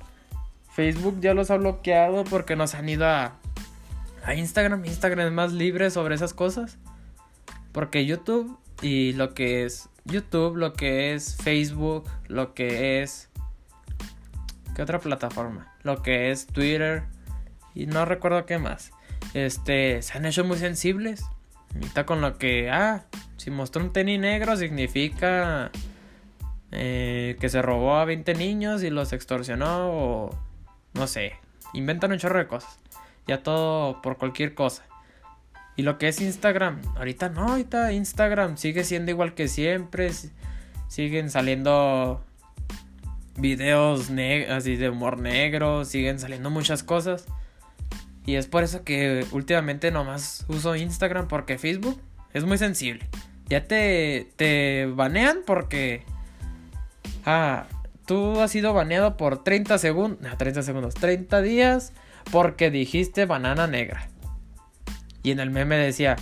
Facebook 0.72 1.20
ya 1.20 1.35
los 1.35 1.52
ha 1.52 1.57
bloqueado 1.57 2.24
porque 2.24 2.57
nos 2.57 2.74
han 2.74 2.88
ido 2.88 3.07
a, 3.07 3.37
a 4.24 4.35
Instagram. 4.35 4.85
Instagram 4.85 5.29
es 5.29 5.33
más 5.33 5.52
libre 5.52 5.90
sobre 5.92 6.16
esas 6.16 6.35
cosas. 6.35 6.79
Porque 7.76 8.06
YouTube 8.06 8.58
y 8.80 9.12
lo 9.12 9.34
que 9.34 9.66
es 9.66 9.90
YouTube, 10.06 10.56
lo 10.56 10.72
que 10.72 11.12
es 11.12 11.36
Facebook, 11.36 12.08
lo 12.26 12.54
que 12.54 13.02
es... 13.02 13.28
¿Qué 14.74 14.80
otra 14.80 14.98
plataforma? 14.98 15.76
Lo 15.82 16.00
que 16.00 16.30
es 16.30 16.46
Twitter 16.46 17.02
y 17.74 17.84
no 17.84 18.06
recuerdo 18.06 18.46
qué 18.46 18.56
más. 18.56 18.92
Este, 19.34 20.00
se 20.00 20.16
han 20.16 20.24
hecho 20.24 20.42
muy 20.42 20.56
sensibles. 20.56 21.26
Ahorita 21.74 22.06
con 22.06 22.22
lo 22.22 22.38
que, 22.38 22.70
ah, 22.70 23.04
si 23.36 23.50
mostró 23.50 23.84
un 23.84 23.92
tenis 23.92 24.20
negro 24.20 24.56
significa 24.56 25.70
eh, 26.72 27.36
que 27.38 27.50
se 27.50 27.60
robó 27.60 27.96
a 27.96 28.06
20 28.06 28.32
niños 28.36 28.82
y 28.84 28.88
los 28.88 29.12
extorsionó 29.12 29.90
o 29.90 30.38
no 30.94 31.06
sé, 31.06 31.34
inventan 31.74 32.12
un 32.12 32.18
chorro 32.18 32.38
de 32.38 32.46
cosas. 32.46 32.78
Ya 33.26 33.42
todo 33.42 34.00
por 34.00 34.16
cualquier 34.16 34.54
cosa. 34.54 34.86
Y 35.76 35.82
lo 35.82 35.98
que 35.98 36.08
es 36.08 36.20
Instagram, 36.20 36.80
ahorita 36.96 37.28
no, 37.28 37.48
ahorita 37.48 37.92
Instagram 37.92 38.56
sigue 38.56 38.82
siendo 38.82 39.10
igual 39.10 39.34
que 39.34 39.46
siempre. 39.48 40.10
Siguen 40.88 41.30
saliendo 41.30 42.24
videos 43.36 44.10
así 44.50 44.76
de 44.76 44.88
humor 44.88 45.18
negro, 45.18 45.84
siguen 45.84 46.18
saliendo 46.18 46.50
muchas 46.50 46.82
cosas. 46.82 47.26
Y 48.24 48.36
es 48.36 48.46
por 48.46 48.64
eso 48.64 48.82
que 48.82 49.26
últimamente 49.30 49.90
nomás 49.90 50.44
uso 50.48 50.74
Instagram 50.74 51.28
porque 51.28 51.58
Facebook 51.58 52.00
es 52.32 52.44
muy 52.44 52.58
sensible. 52.58 53.06
Ya 53.48 53.64
te, 53.64 54.28
te 54.36 54.86
banean 54.86 55.38
porque... 55.46 56.02
Ah, 57.24 57.66
tú 58.06 58.40
has 58.40 58.50
sido 58.50 58.72
baneado 58.72 59.16
por 59.16 59.44
30 59.44 59.78
segundos... 59.78 60.20
No, 60.20 60.36
30 60.36 60.62
segundos, 60.62 60.94
30 60.94 61.42
días 61.42 61.92
porque 62.32 62.70
dijiste 62.70 63.26
banana 63.26 63.66
negra. 63.66 64.08
Y 65.26 65.32
en 65.32 65.40
el 65.40 65.50
meme 65.50 65.76
decía, 65.76 66.14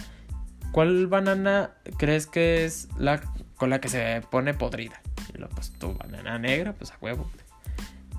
¿cuál 0.73 1.09
banana 1.09 1.73
crees 1.99 2.27
que 2.27 2.65
es 2.65 2.89
la 2.97 3.21
con 3.59 3.69
la 3.69 3.79
que 3.79 3.91
se 3.91 4.23
pone 4.31 4.55
podrida? 4.55 4.99
Y 5.35 5.37
lo 5.37 5.47
pues 5.51 5.73
tu 5.73 5.93
banana 5.93 6.39
negra, 6.39 6.73
pues 6.73 6.91
a 6.91 6.97
huevo. 7.03 7.31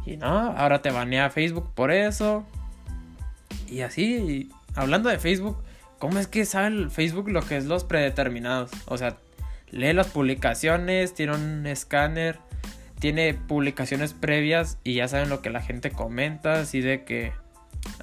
Y 0.05 0.17
no, 0.17 0.27
ahora 0.27 0.83
te 0.83 0.91
banea 0.91 1.31
Facebook 1.31 1.71
por 1.73 1.89
eso. 1.89 2.45
Y 3.67 3.81
así, 3.81 4.51
hablando 4.75 5.09
de 5.09 5.17
Facebook, 5.17 5.57
¿cómo 5.97 6.19
es 6.19 6.27
que 6.27 6.45
sabe 6.45 6.67
el 6.67 6.91
Facebook 6.91 7.29
lo 7.31 7.41
que 7.41 7.57
es 7.57 7.65
los 7.65 7.83
predeterminados? 7.83 8.69
O 8.85 8.95
sea, 8.99 9.17
lee 9.71 9.91
las 9.91 10.09
publicaciones, 10.09 11.15
tiene 11.15 11.33
un 11.33 11.65
escáner, 11.65 12.37
tiene 12.99 13.33
publicaciones 13.33 14.13
previas 14.13 14.77
y 14.83 14.93
ya 14.93 15.07
saben 15.07 15.29
lo 15.29 15.41
que 15.41 15.49
la 15.49 15.63
gente 15.63 15.89
comenta, 15.89 16.59
así 16.59 16.81
de 16.81 17.05
que 17.05 17.33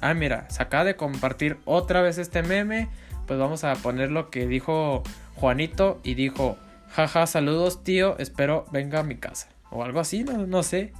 ah, 0.01 0.13
mira, 0.13 0.49
se 0.49 0.61
acaba 0.61 0.83
de 0.83 0.95
compartir 0.95 1.57
otra 1.65 2.01
vez 2.01 2.17
este 2.17 2.43
meme, 2.43 2.89
pues 3.25 3.39
vamos 3.39 3.63
a 3.63 3.73
poner 3.75 4.11
lo 4.11 4.29
que 4.29 4.47
dijo 4.47 5.03
Juanito 5.35 5.99
y 6.03 6.13
dijo, 6.15 6.57
jaja, 6.89 7.25
saludos 7.27 7.83
tío, 7.83 8.17
espero 8.19 8.65
venga 8.71 8.99
a 8.99 9.03
mi 9.03 9.15
casa. 9.15 9.49
O 9.69 9.83
algo 9.83 9.99
así, 9.99 10.23
no, 10.23 10.45
no 10.45 10.61
sé. 10.63 10.93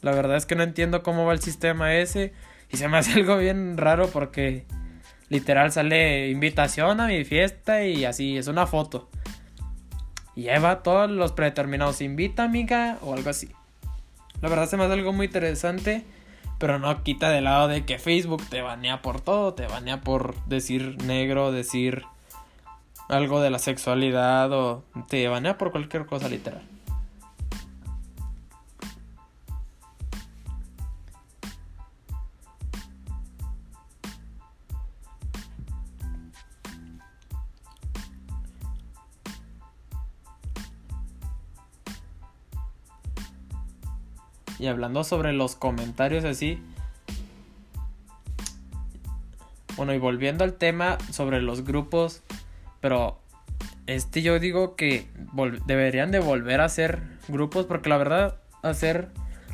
La 0.00 0.12
verdad 0.12 0.36
es 0.36 0.46
que 0.46 0.54
no 0.54 0.62
entiendo 0.62 1.02
cómo 1.02 1.24
va 1.24 1.32
el 1.32 1.40
sistema 1.40 1.94
ese. 1.94 2.32
Y 2.70 2.76
se 2.76 2.88
me 2.88 2.98
hace 2.98 3.12
algo 3.20 3.38
bien 3.38 3.76
raro 3.76 4.08
porque 4.08 4.66
literal 5.28 5.72
sale 5.72 6.30
invitación 6.30 7.00
a 7.00 7.06
mi 7.06 7.24
fiesta 7.24 7.84
y 7.84 8.04
así, 8.04 8.36
es 8.36 8.48
una 8.48 8.66
foto. 8.66 9.08
Lleva 10.34 10.82
todos 10.82 11.10
los 11.10 11.32
predeterminados, 11.32 12.00
invita 12.00 12.44
amiga 12.44 12.98
o 13.02 13.14
algo 13.14 13.30
así. 13.30 13.50
La 14.40 14.48
verdad 14.48 14.68
se 14.68 14.76
me 14.76 14.84
hace 14.84 14.92
algo 14.92 15.12
muy 15.12 15.26
interesante, 15.26 16.04
pero 16.58 16.78
no 16.78 17.02
quita 17.02 17.30
de 17.30 17.40
lado 17.40 17.68
de 17.68 17.84
que 17.84 17.98
Facebook 17.98 18.42
te 18.48 18.62
banea 18.62 19.02
por 19.02 19.20
todo, 19.20 19.54
te 19.54 19.66
banea 19.66 20.00
por 20.00 20.34
decir 20.44 21.02
negro, 21.04 21.52
decir 21.52 22.04
algo 23.08 23.40
de 23.40 23.50
la 23.50 23.58
sexualidad 23.58 24.52
o 24.52 24.84
te 25.08 25.26
banea 25.28 25.56
por 25.56 25.70
cualquier 25.70 26.06
cosa 26.06 26.28
literal. 26.28 26.62
Y 44.58 44.66
hablando 44.66 45.04
sobre 45.04 45.32
los 45.32 45.54
comentarios 45.54 46.24
así. 46.24 46.62
Bueno, 49.76 49.94
y 49.94 49.98
volviendo 49.98 50.44
al 50.44 50.54
tema 50.54 50.98
sobre 51.10 51.40
los 51.40 51.64
grupos. 51.64 52.22
Pero 52.80 53.18
este 53.86 54.22
yo 54.22 54.38
digo 54.38 54.74
que 54.76 55.06
deberían 55.66 56.10
de 56.10 56.18
volver 56.18 56.60
a 56.60 56.64
hacer 56.64 57.02
grupos. 57.28 57.66
Porque 57.66 57.88
la 57.88 57.98
verdad, 57.98 58.40
hacer 58.62 59.10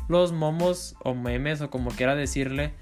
los 0.07 0.31
momos 0.31 0.95
o 1.03 1.13
memes 1.13 1.61
o 1.61 1.69
como 1.69 1.91
quiera 1.91 2.15
decirle. 2.15 2.73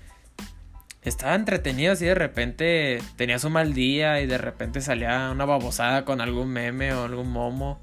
Estaba 1.01 1.35
entretenido 1.35 1.91
así 1.91 2.05
de 2.05 2.15
repente 2.15 3.01
tenías 3.17 3.43
un 3.43 3.53
mal 3.53 3.73
día 3.73 4.21
y 4.21 4.25
de 4.25 4.37
repente 4.37 4.79
salía 4.79 5.31
una 5.31 5.43
babosada 5.43 6.05
con 6.05 6.21
algún 6.21 6.49
meme 6.49 6.93
o 6.93 7.03
algún 7.03 7.29
momo. 7.29 7.79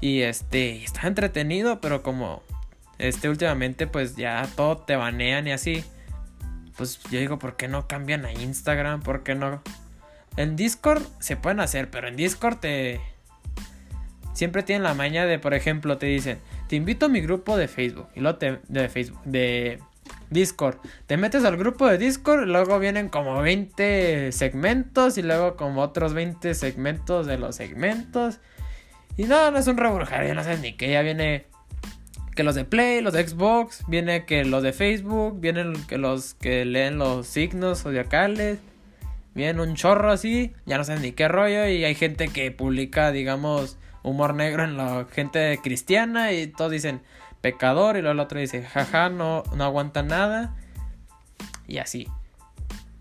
Y 0.00 0.20
este, 0.20 0.84
estaba 0.84 1.08
entretenido, 1.08 1.80
pero 1.80 2.02
como 2.02 2.42
este 2.98 3.28
últimamente 3.28 3.86
pues 3.86 4.16
ya 4.16 4.48
todo 4.56 4.78
te 4.78 4.96
banean 4.96 5.46
y 5.46 5.52
así. 5.52 5.84
Pues 6.76 7.00
yo 7.10 7.20
digo, 7.20 7.38
¿por 7.38 7.56
qué 7.56 7.68
no 7.68 7.86
cambian 7.86 8.24
a 8.24 8.32
Instagram? 8.32 9.02
¿Por 9.02 9.22
qué 9.22 9.34
no? 9.34 9.62
En 10.36 10.56
Discord 10.56 11.02
se 11.20 11.36
pueden 11.36 11.60
hacer, 11.60 11.90
pero 11.90 12.08
en 12.08 12.16
Discord 12.16 12.58
te... 12.58 13.00
Siempre 14.32 14.64
tienen 14.64 14.82
la 14.82 14.94
maña 14.94 15.26
de, 15.26 15.38
por 15.38 15.54
ejemplo, 15.54 15.96
te 15.98 16.06
dicen, 16.06 16.40
te 16.68 16.74
invito 16.74 17.06
a 17.06 17.08
mi 17.08 17.20
grupo 17.20 17.56
de 17.56 17.68
Facebook. 17.68 18.08
Y 18.16 18.20
luego 18.20 18.38
te... 18.38 18.58
De 18.66 18.88
Facebook, 18.88 19.22
de 19.24 19.78
Discord. 20.30 20.78
Te 21.06 21.16
metes 21.16 21.44
al 21.44 21.56
grupo 21.56 21.86
de 21.86 21.98
Discord, 21.98 22.46
luego 22.46 22.78
vienen 22.80 23.08
como 23.08 23.40
20 23.40 24.32
segmentos 24.32 25.16
y 25.18 25.22
luego 25.22 25.56
como 25.56 25.82
otros 25.82 26.14
20 26.14 26.54
segmentos 26.54 27.26
de 27.26 27.38
los 27.38 27.54
segmentos. 27.54 28.40
Y 29.16 29.24
no, 29.24 29.50
no 29.52 29.58
es 29.58 29.66
un 29.68 29.76
ya 29.76 30.34
no 30.34 30.42
sé 30.42 30.58
ni 30.58 30.72
qué, 30.72 30.90
ya 30.90 31.02
viene 31.02 31.46
que 32.34 32.42
los 32.42 32.54
de 32.54 32.64
Play, 32.64 33.00
los 33.00 33.12
de 33.12 33.26
Xbox, 33.26 33.84
viene 33.86 34.24
que 34.24 34.44
los 34.44 34.62
de 34.62 34.72
Facebook, 34.72 35.40
vienen 35.40 35.74
que 35.86 35.98
los 35.98 36.34
que 36.34 36.64
leen 36.64 36.98
los 36.98 37.26
signos 37.26 37.82
zodiacales, 37.82 38.58
vienen 39.34 39.60
un 39.60 39.74
chorro 39.74 40.10
así, 40.10 40.52
ya 40.66 40.76
no 40.76 40.84
sé 40.84 40.98
ni 40.98 41.12
qué 41.12 41.28
rollo, 41.28 41.66
y 41.68 41.84
hay 41.84 41.94
gente 41.94 42.28
que 42.28 42.50
publica, 42.50 43.12
digamos, 43.12 43.78
humor 44.02 44.34
negro 44.34 44.64
en 44.64 44.76
la 44.76 45.06
gente 45.10 45.58
cristiana, 45.62 46.32
y 46.32 46.48
todos 46.48 46.72
dicen 46.72 47.02
pecador, 47.40 47.96
y 47.96 48.00
luego 48.00 48.12
el 48.12 48.20
otro 48.20 48.40
dice, 48.40 48.62
jaja, 48.62 49.08
no, 49.08 49.44
no 49.54 49.64
aguanta 49.64 50.02
nada, 50.02 50.56
y 51.68 51.78
así. 51.78 52.08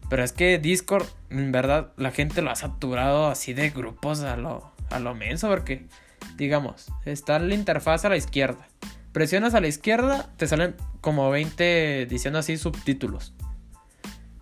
Pero 0.10 0.24
es 0.24 0.32
que 0.32 0.60
Discord, 0.60 1.08
en 1.32 1.52
verdad, 1.52 1.92
la 1.98 2.12
gente 2.12 2.42
lo 2.42 2.52
ha 2.52 2.56
saturado 2.56 3.28
así 3.28 3.54
de 3.54 3.72
grupos 3.72 4.22
a 4.22 4.38
lo, 4.38 4.72
a 4.92 5.00
lo 5.00 5.16
menso, 5.16 5.50
porque, 5.50 5.88
digamos, 6.36 6.92
está 7.06 7.40
la 7.40 7.56
interfaz 7.56 8.06
a 8.06 8.10
la 8.10 8.18
izquierda 8.18 8.68
Presionas 9.14 9.54
a 9.54 9.62
la 9.62 9.68
izquierda, 9.68 10.30
te 10.38 10.48
salen 10.48 10.76
como 11.00 11.30
20 11.30 12.08
diciendo 12.10 12.40
así 12.40 12.58
subtítulos. 12.58 13.34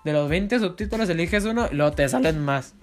De 0.05 0.13
los 0.13 0.29
20 0.29 0.59
subtítulos 0.59 1.09
eliges 1.09 1.45
uno 1.45 1.67
y 1.69 1.75
luego 1.75 1.91
te 1.91 2.07
salen 2.07 2.39
más. 2.39 2.73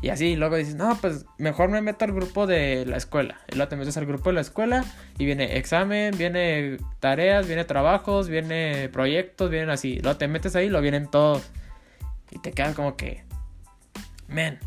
Y 0.00 0.10
así, 0.10 0.36
luego 0.36 0.54
dices, 0.54 0.76
no, 0.76 0.96
pues 1.00 1.26
mejor 1.38 1.70
me 1.70 1.82
meto 1.82 2.04
al 2.04 2.12
grupo 2.12 2.46
de 2.46 2.86
la 2.86 2.96
escuela. 2.96 3.40
Y 3.48 3.56
luego 3.56 3.68
te 3.68 3.76
metes 3.76 3.96
al 3.96 4.06
grupo 4.06 4.30
de 4.30 4.34
la 4.34 4.40
escuela 4.40 4.84
y 5.18 5.26
viene 5.26 5.58
examen, 5.58 6.16
viene 6.16 6.78
tareas, 7.00 7.48
viene 7.48 7.64
trabajos, 7.64 8.28
viene 8.28 8.88
proyectos, 8.90 9.50
vienen 9.50 9.70
así. 9.70 9.98
Luego 10.00 10.16
te 10.16 10.28
metes 10.28 10.54
ahí 10.54 10.66
y 10.66 10.70
lo 10.70 10.80
vienen 10.80 11.10
todos. 11.10 11.42
Y 12.30 12.38
te 12.38 12.52
quedas 12.52 12.76
como 12.76 12.96
que, 12.96 13.24
men, 14.28 14.60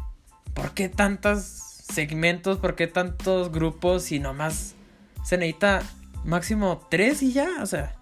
¿por 0.53 0.73
qué 0.73 0.89
tantos 0.89 1.39
segmentos? 1.39 2.57
¿Por 2.57 2.75
qué 2.75 2.87
tantos 2.87 3.53
grupos? 3.53 4.11
Y 4.11 4.19
nomás 4.19 4.75
se 5.23 5.37
necesita 5.37 5.81
máximo 6.23 6.85
tres 6.89 7.21
y 7.23 7.33
ya, 7.33 7.49
o 7.61 7.65
sea, 7.65 7.95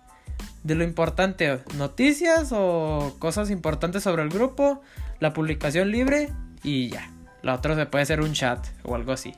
de 0.64 0.76
lo 0.76 0.84
importante, 0.84 1.62
noticias 1.76 2.50
o 2.52 3.16
cosas 3.20 3.50
importantes 3.50 4.04
sobre 4.04 4.24
el 4.24 4.30
grupo, 4.30 4.82
la 5.20 5.34
publicación 5.34 5.92
libre 5.92 6.30
y 6.64 6.90
ya. 6.90 7.10
La 7.42 7.56
otra 7.56 7.76
se 7.76 7.86
puede 7.86 8.04
hacer 8.04 8.22
un 8.22 8.34
chat 8.34 8.68
o 8.84 8.96
algo 8.96 9.14
así. 9.14 9.36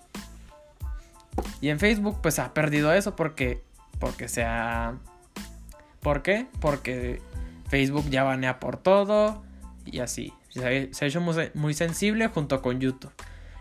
Y 1.61 1.69
en 1.69 1.79
Facebook 1.79 2.19
pues 2.21 2.39
ha 2.39 2.53
perdido 2.53 2.91
eso 2.93 3.15
porque 3.15 3.63
porque 3.99 4.27
se 4.27 4.43
ha 4.43 4.95
¿Por 6.01 6.23
qué? 6.23 6.47
Porque 6.59 7.21
Facebook 7.69 8.09
ya 8.09 8.23
banea 8.23 8.59
por 8.59 8.77
todo 8.77 9.43
y 9.85 9.99
así. 9.99 10.33
Se 10.49 10.65
ha, 10.65 11.07
hecho 11.07 11.21
muy 11.53 11.73
sensible 11.73 12.27
junto 12.27 12.61
con 12.61 12.79
YouTube. 12.79 13.13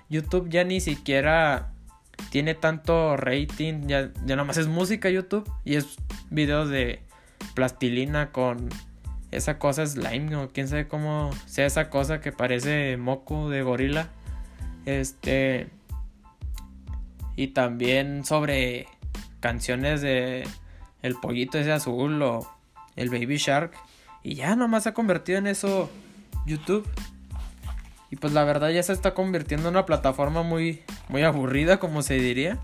YouTube 0.09 0.49
ya 0.49 0.65
ni 0.65 0.81
siquiera 0.81 1.73
tiene 2.31 2.55
tanto 2.55 3.17
rating, 3.17 3.87
ya, 3.87 4.11
ya 4.27 4.37
nomás 4.37 4.57
es 4.57 4.69
música 4.69 5.09
YouTube 5.11 5.51
y 5.65 5.77
es 5.77 5.97
videos 6.31 6.69
de 6.69 7.01
plastilina 7.55 8.31
con 8.33 8.69
esa 9.31 9.59
cosa 9.59 9.87
slime 9.87 10.37
o 10.37 10.49
quién 10.49 10.69
sabe 10.69 10.89
cómo 10.89 11.31
sea 11.47 11.67
esa 11.67 11.89
cosa 11.89 12.21
que 12.21 12.33
parece 12.33 12.97
moco 12.97 13.49
de 13.49 13.63
gorila. 13.63 14.09
Este 14.87 15.69
y 17.37 17.49
también 17.49 18.25
sobre 18.25 18.87
canciones 19.41 20.03
de 20.03 20.47
el 21.03 21.15
pollito 21.15 21.59
ese 21.59 21.73
azul 21.73 22.23
o 22.23 22.51
el 22.97 23.09
baby 23.09 23.37
shark 23.37 23.73
y 24.23 24.35
ya 24.35 24.57
nomás 24.57 24.83
se 24.83 24.91
ha 24.91 24.95
convertido 24.95 25.39
en 25.39 25.47
eso 25.47 25.91
YouTube. 26.47 26.87
Y 28.11 28.17
pues 28.17 28.33
la 28.33 28.45
verdad 28.45 28.71
ya 28.71 28.83
se 28.83 28.93
está 28.93 29.15
convirtiendo 29.15 29.69
en 29.69 29.75
una 29.75 29.87
plataforma 29.87 30.43
muy, 30.43 30.83
muy 31.09 31.23
aburrida, 31.23 31.79
como 31.79 32.03
se 32.03 32.15
diría. 32.15 32.59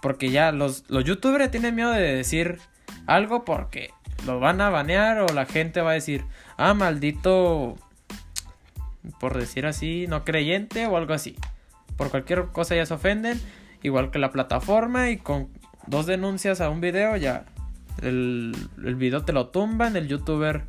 Porque 0.00 0.30
ya 0.30 0.52
los, 0.52 0.84
los 0.88 1.04
youtubers 1.04 1.50
tienen 1.50 1.74
miedo 1.74 1.90
de 1.90 2.14
decir 2.14 2.58
algo 3.06 3.44
porque 3.44 3.90
lo 4.26 4.40
van 4.40 4.60
a 4.60 4.70
banear 4.70 5.18
o 5.18 5.26
la 5.26 5.46
gente 5.46 5.80
va 5.80 5.90
a 5.90 5.94
decir, 5.94 6.24
ah, 6.56 6.74
maldito, 6.74 7.76
por 9.20 9.36
decir 9.38 9.66
así, 9.66 10.06
no 10.08 10.24
creyente 10.24 10.86
o 10.86 10.96
algo 10.96 11.14
así. 11.14 11.36
Por 11.96 12.10
cualquier 12.10 12.46
cosa 12.46 12.76
ya 12.76 12.86
se 12.86 12.94
ofenden, 12.94 13.40
igual 13.82 14.10
que 14.10 14.18
la 14.18 14.30
plataforma 14.30 15.10
y 15.10 15.18
con 15.18 15.48
dos 15.86 16.06
denuncias 16.06 16.60
a 16.60 16.70
un 16.70 16.80
video 16.80 17.16
ya 17.16 17.44
el, 18.02 18.54
el 18.84 18.94
video 18.94 19.24
te 19.24 19.32
lo 19.32 19.48
tumban, 19.48 19.96
el 19.96 20.08
youtuber 20.08 20.64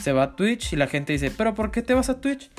se 0.00 0.12
va 0.12 0.22
a 0.22 0.36
Twitch 0.36 0.72
y 0.72 0.76
la 0.76 0.86
gente 0.86 1.12
dice, 1.12 1.30
pero 1.30 1.54
¿por 1.54 1.70
qué 1.70 1.82
te 1.82 1.94
vas 1.94 2.08
a 2.08 2.20
Twitch? 2.20 2.50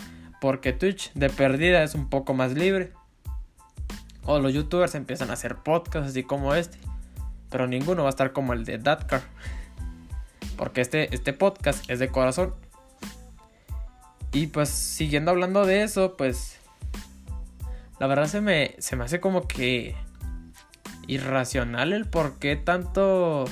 Porque 0.41 0.73
Twitch 0.73 1.13
de 1.13 1.29
perdida 1.29 1.83
es 1.83 1.93
un 1.93 2.09
poco 2.09 2.33
más 2.33 2.53
libre. 2.53 2.93
O 4.23 4.39
los 4.39 4.51
youtubers 4.51 4.95
empiezan 4.95 5.29
a 5.29 5.33
hacer 5.33 5.57
podcasts 5.57 6.09
así 6.09 6.23
como 6.23 6.55
este. 6.55 6.79
Pero 7.51 7.67
ninguno 7.67 8.01
va 8.01 8.09
a 8.09 8.09
estar 8.09 8.33
como 8.33 8.53
el 8.53 8.65
de 8.65 8.79
Datcar. 8.79 9.21
Porque 10.57 10.81
este, 10.81 11.13
este 11.13 11.31
podcast 11.31 11.87
es 11.91 11.99
de 11.99 12.07
corazón. 12.07 12.55
Y 14.31 14.47
pues 14.47 14.69
siguiendo 14.69 15.29
hablando 15.29 15.63
de 15.63 15.83
eso, 15.83 16.17
pues 16.17 16.57
la 17.99 18.07
verdad 18.07 18.25
se 18.25 18.41
me, 18.41 18.73
se 18.79 18.95
me 18.95 19.03
hace 19.03 19.19
como 19.19 19.47
que 19.47 19.95
irracional 21.05 21.93
el 21.93 22.09
por 22.09 22.39
qué 22.39 22.55
tanto... 22.55 23.45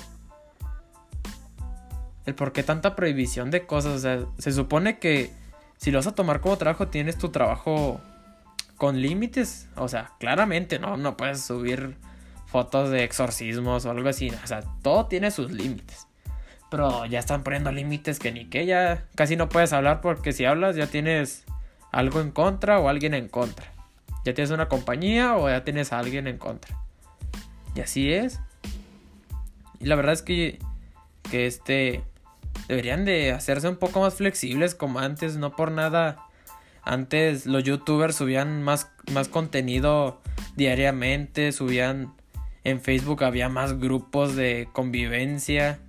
El 2.26 2.34
por 2.34 2.52
qué 2.52 2.64
tanta 2.64 2.96
prohibición 2.96 3.52
de 3.52 3.68
cosas. 3.68 3.96
O 3.96 4.00
sea, 4.00 4.26
se 4.40 4.52
supone 4.54 4.98
que 4.98 5.38
si 5.80 5.92
lo 5.92 6.00
vas 6.00 6.08
a 6.08 6.14
tomar 6.14 6.42
como 6.42 6.58
trabajo, 6.58 6.90
tienes 6.90 7.18
tu 7.18 7.30
trabajo 7.30 8.02
con 8.76 9.02
límites. 9.02 9.70
O 9.78 9.88
sea, 9.88 10.12
claramente, 10.20 10.78
¿no? 10.78 10.98
No 10.98 11.16
puedes 11.16 11.42
subir 11.42 11.96
fotos 12.48 12.90
de 12.90 13.06
exorcismos 13.06 13.86
o 13.86 13.92
algo 13.92 14.10
así. 14.10 14.30
O 14.44 14.48
sea, 14.48 14.62
todo 14.82 15.06
tiene 15.06 15.32
sus 15.32 15.52
límites. 15.52 16.08
Pero 16.70 17.06
ya 17.06 17.20
están 17.20 17.44
poniendo 17.44 17.72
límites 17.72 18.20
que 18.20 18.34
ni 18.34 18.46
que 18.46 18.66
ya 18.66 19.06
casi 19.16 19.38
no 19.38 19.48
puedes 19.48 19.72
hablar 19.72 20.02
porque 20.02 20.34
si 20.34 20.44
hablas 20.44 20.76
ya 20.76 20.88
tienes 20.88 21.46
algo 21.94 22.20
en 22.20 22.32
contra 22.32 22.78
o 22.80 22.90
alguien 22.90 23.14
en 23.14 23.30
contra. 23.30 23.72
Ya 24.26 24.34
tienes 24.34 24.52
una 24.52 24.68
compañía 24.68 25.38
o 25.38 25.50
ya 25.50 25.64
tienes 25.64 25.94
a 25.94 26.00
alguien 26.00 26.28
en 26.28 26.38
contra. 26.38 26.78
Y 27.74 27.80
así 27.80 28.12
es. 28.12 28.42
Y 29.80 29.86
la 29.86 29.96
verdad 29.96 30.12
es 30.12 30.24
que, 30.24 30.60
que 31.32 31.48
este 31.48 32.04
deberían 32.70 33.04
de 33.04 33.32
hacerse 33.32 33.68
un 33.68 33.78
poco 33.78 34.00
más 34.00 34.14
flexibles 34.14 34.76
como 34.76 35.00
antes, 35.00 35.36
no 35.36 35.56
por 35.56 35.72
nada. 35.72 36.20
Antes 36.84 37.46
los 37.48 37.64
youtubers 37.64 38.16
subían 38.16 38.64
más, 38.64 38.90
más 39.12 39.28
contenido 39.28 40.22
diariamente, 40.56 41.52
subían 41.52 42.14
en 42.64 42.80
Facebook, 42.80 43.24
había 43.24 43.50
más 43.50 43.80
grupos 43.80 44.36
de 44.36 44.70
convivencia. 44.72 45.80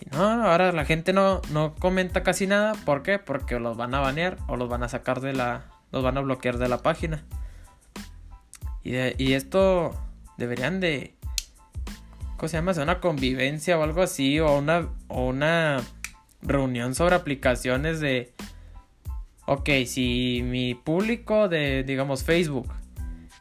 Y 0.00 0.06
no, 0.16 0.24
ahora 0.24 0.72
la 0.72 0.86
gente 0.86 1.12
no, 1.12 1.42
no 1.50 1.74
comenta 1.74 2.22
casi 2.22 2.46
nada. 2.46 2.72
¿Por 2.86 3.02
qué? 3.02 3.18
Porque 3.18 3.60
los 3.60 3.76
van 3.76 3.94
a 3.94 4.00
banear 4.00 4.38
o 4.48 4.56
los 4.56 4.70
van 4.70 4.82
a 4.82 4.88
sacar 4.88 5.20
de 5.20 5.34
la... 5.34 5.66
los 5.92 6.02
van 6.02 6.16
a 6.16 6.22
bloquear 6.22 6.56
de 6.56 6.68
la 6.68 6.78
página. 6.78 7.22
Y, 8.82 8.96
y 9.22 9.34
esto 9.34 9.94
deberían 10.38 10.80
de 10.80 11.14
¿cómo 12.42 12.48
se 12.48 12.56
llama? 12.56 12.72
Una 12.72 12.98
convivencia 12.98 13.78
o 13.78 13.84
algo 13.84 14.02
así, 14.02 14.40
o 14.40 14.58
una, 14.58 14.88
una 15.08 15.80
reunión 16.42 16.96
sobre 16.96 17.14
aplicaciones 17.14 18.00
de, 18.00 18.32
ok, 19.46 19.70
si 19.86 20.42
mi 20.44 20.74
público 20.74 21.48
de, 21.48 21.84
digamos, 21.84 22.24
Facebook, 22.24 22.68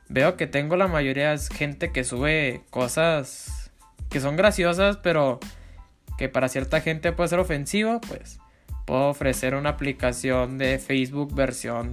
veo 0.07 0.37
que 0.37 0.45
tengo 0.45 0.75
la 0.75 0.87
mayoría 0.87 1.33
es 1.33 1.49
gente 1.49 1.91
que 1.91 2.03
sube 2.03 2.61
cosas 2.69 3.71
que 4.11 4.19
son 4.19 4.35
graciosas, 4.35 4.97
pero 4.97 5.39
que 6.19 6.29
para 6.29 6.47
cierta 6.47 6.79
gente 6.79 7.11
puede 7.11 7.29
ser 7.29 7.39
ofensivo, 7.39 8.01
pues 8.01 8.37
puedo 8.85 9.09
ofrecer 9.09 9.55
una 9.55 9.71
aplicación 9.71 10.59
de 10.59 10.77
Facebook 10.77 11.33
versión 11.33 11.91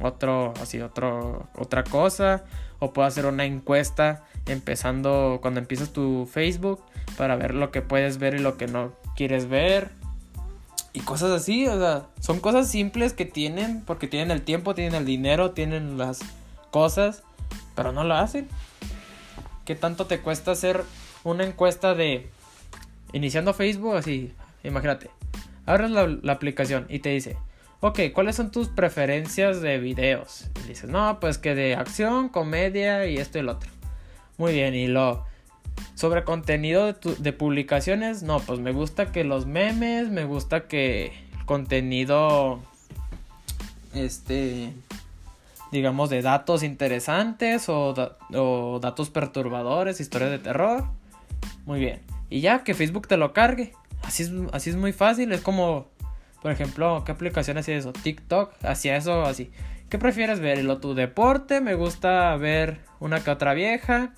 otro, 0.00 0.54
así, 0.62 0.80
otro, 0.80 1.50
otra 1.58 1.84
cosa, 1.84 2.44
o 2.78 2.94
puedo 2.94 3.06
hacer 3.06 3.26
una 3.26 3.44
encuesta 3.44 4.24
empezando 4.46 5.38
cuando 5.40 5.60
empiezas 5.60 5.92
tu 5.92 6.28
Facebook 6.30 6.80
para 7.16 7.36
ver 7.36 7.54
lo 7.54 7.70
que 7.70 7.82
puedes 7.82 8.18
ver 8.18 8.34
y 8.34 8.38
lo 8.38 8.56
que 8.56 8.66
no 8.66 8.92
quieres 9.16 9.48
ver. 9.48 9.90
Y 10.92 11.00
cosas 11.00 11.30
así, 11.30 11.66
o 11.66 11.78
sea, 11.78 12.06
son 12.20 12.40
cosas 12.40 12.70
simples 12.70 13.14
que 13.14 13.24
tienen 13.24 13.82
porque 13.86 14.08
tienen 14.08 14.30
el 14.30 14.42
tiempo, 14.42 14.74
tienen 14.74 14.94
el 14.94 15.06
dinero, 15.06 15.52
tienen 15.52 15.96
las 15.96 16.20
cosas, 16.70 17.22
pero 17.74 17.92
no 17.92 18.04
lo 18.04 18.14
hacen. 18.14 18.48
¿Qué 19.64 19.74
tanto 19.74 20.06
te 20.06 20.20
cuesta 20.20 20.50
hacer 20.50 20.84
una 21.24 21.44
encuesta 21.44 21.94
de 21.94 22.28
iniciando 23.12 23.54
Facebook? 23.54 23.96
Así, 23.96 24.34
imagínate, 24.64 25.08
abres 25.64 25.90
la, 25.90 26.06
la 26.06 26.32
aplicación 26.32 26.86
y 26.90 26.98
te 26.98 27.08
dice, 27.10 27.38
ok, 27.80 28.00
¿cuáles 28.12 28.36
son 28.36 28.50
tus 28.50 28.68
preferencias 28.68 29.62
de 29.62 29.78
videos? 29.78 30.50
Y 30.64 30.68
dices, 30.68 30.90
no, 30.90 31.18
pues 31.20 31.38
que 31.38 31.54
de 31.54 31.74
acción, 31.74 32.28
comedia 32.28 33.06
y 33.06 33.16
esto 33.16 33.38
y 33.38 33.42
lo 33.42 33.52
otro. 33.52 33.70
Muy 34.38 34.52
bien, 34.52 34.74
y 34.74 34.86
lo 34.86 35.24
sobre 35.94 36.24
contenido 36.24 36.92
de, 36.92 37.32
publicaciones, 37.32 38.22
no, 38.22 38.40
pues 38.40 38.58
me 38.58 38.72
gusta 38.72 39.12
que 39.12 39.24
los 39.24 39.46
memes, 39.46 40.08
me 40.08 40.24
gusta 40.24 40.66
que 40.66 41.12
el 41.38 41.44
contenido, 41.46 42.60
este, 43.94 44.72
digamos, 45.70 46.10
de 46.10 46.22
datos 46.22 46.62
interesantes 46.62 47.68
o, 47.68 47.94
o 48.34 48.80
datos 48.80 49.10
perturbadores, 49.10 50.00
historias 50.00 50.30
de 50.30 50.38
terror. 50.38 50.84
Muy 51.66 51.78
bien. 51.78 52.00
Y 52.30 52.40
ya 52.40 52.64
que 52.64 52.74
Facebook 52.74 53.06
te 53.06 53.16
lo 53.16 53.32
cargue. 53.32 53.72
Así 54.02 54.24
es, 54.24 54.32
así 54.52 54.70
es 54.70 54.76
muy 54.76 54.92
fácil. 54.92 55.30
Es 55.32 55.40
como, 55.40 55.86
por 56.40 56.50
ejemplo, 56.50 57.04
¿qué 57.04 57.12
aplicación 57.12 57.58
hacía 57.58 57.76
eso? 57.76 57.92
TikTok 57.92 58.52
hacía 58.64 58.96
eso 58.96 59.22
así. 59.22 59.52
¿Qué 59.88 59.98
prefieres 59.98 60.40
ver? 60.40 60.64
¿Lo 60.64 60.78
tu 60.78 60.94
deporte? 60.94 61.60
Me 61.60 61.74
gusta 61.74 62.34
ver 62.36 62.80
una 62.98 63.22
que 63.22 63.30
otra 63.30 63.54
vieja. 63.54 64.14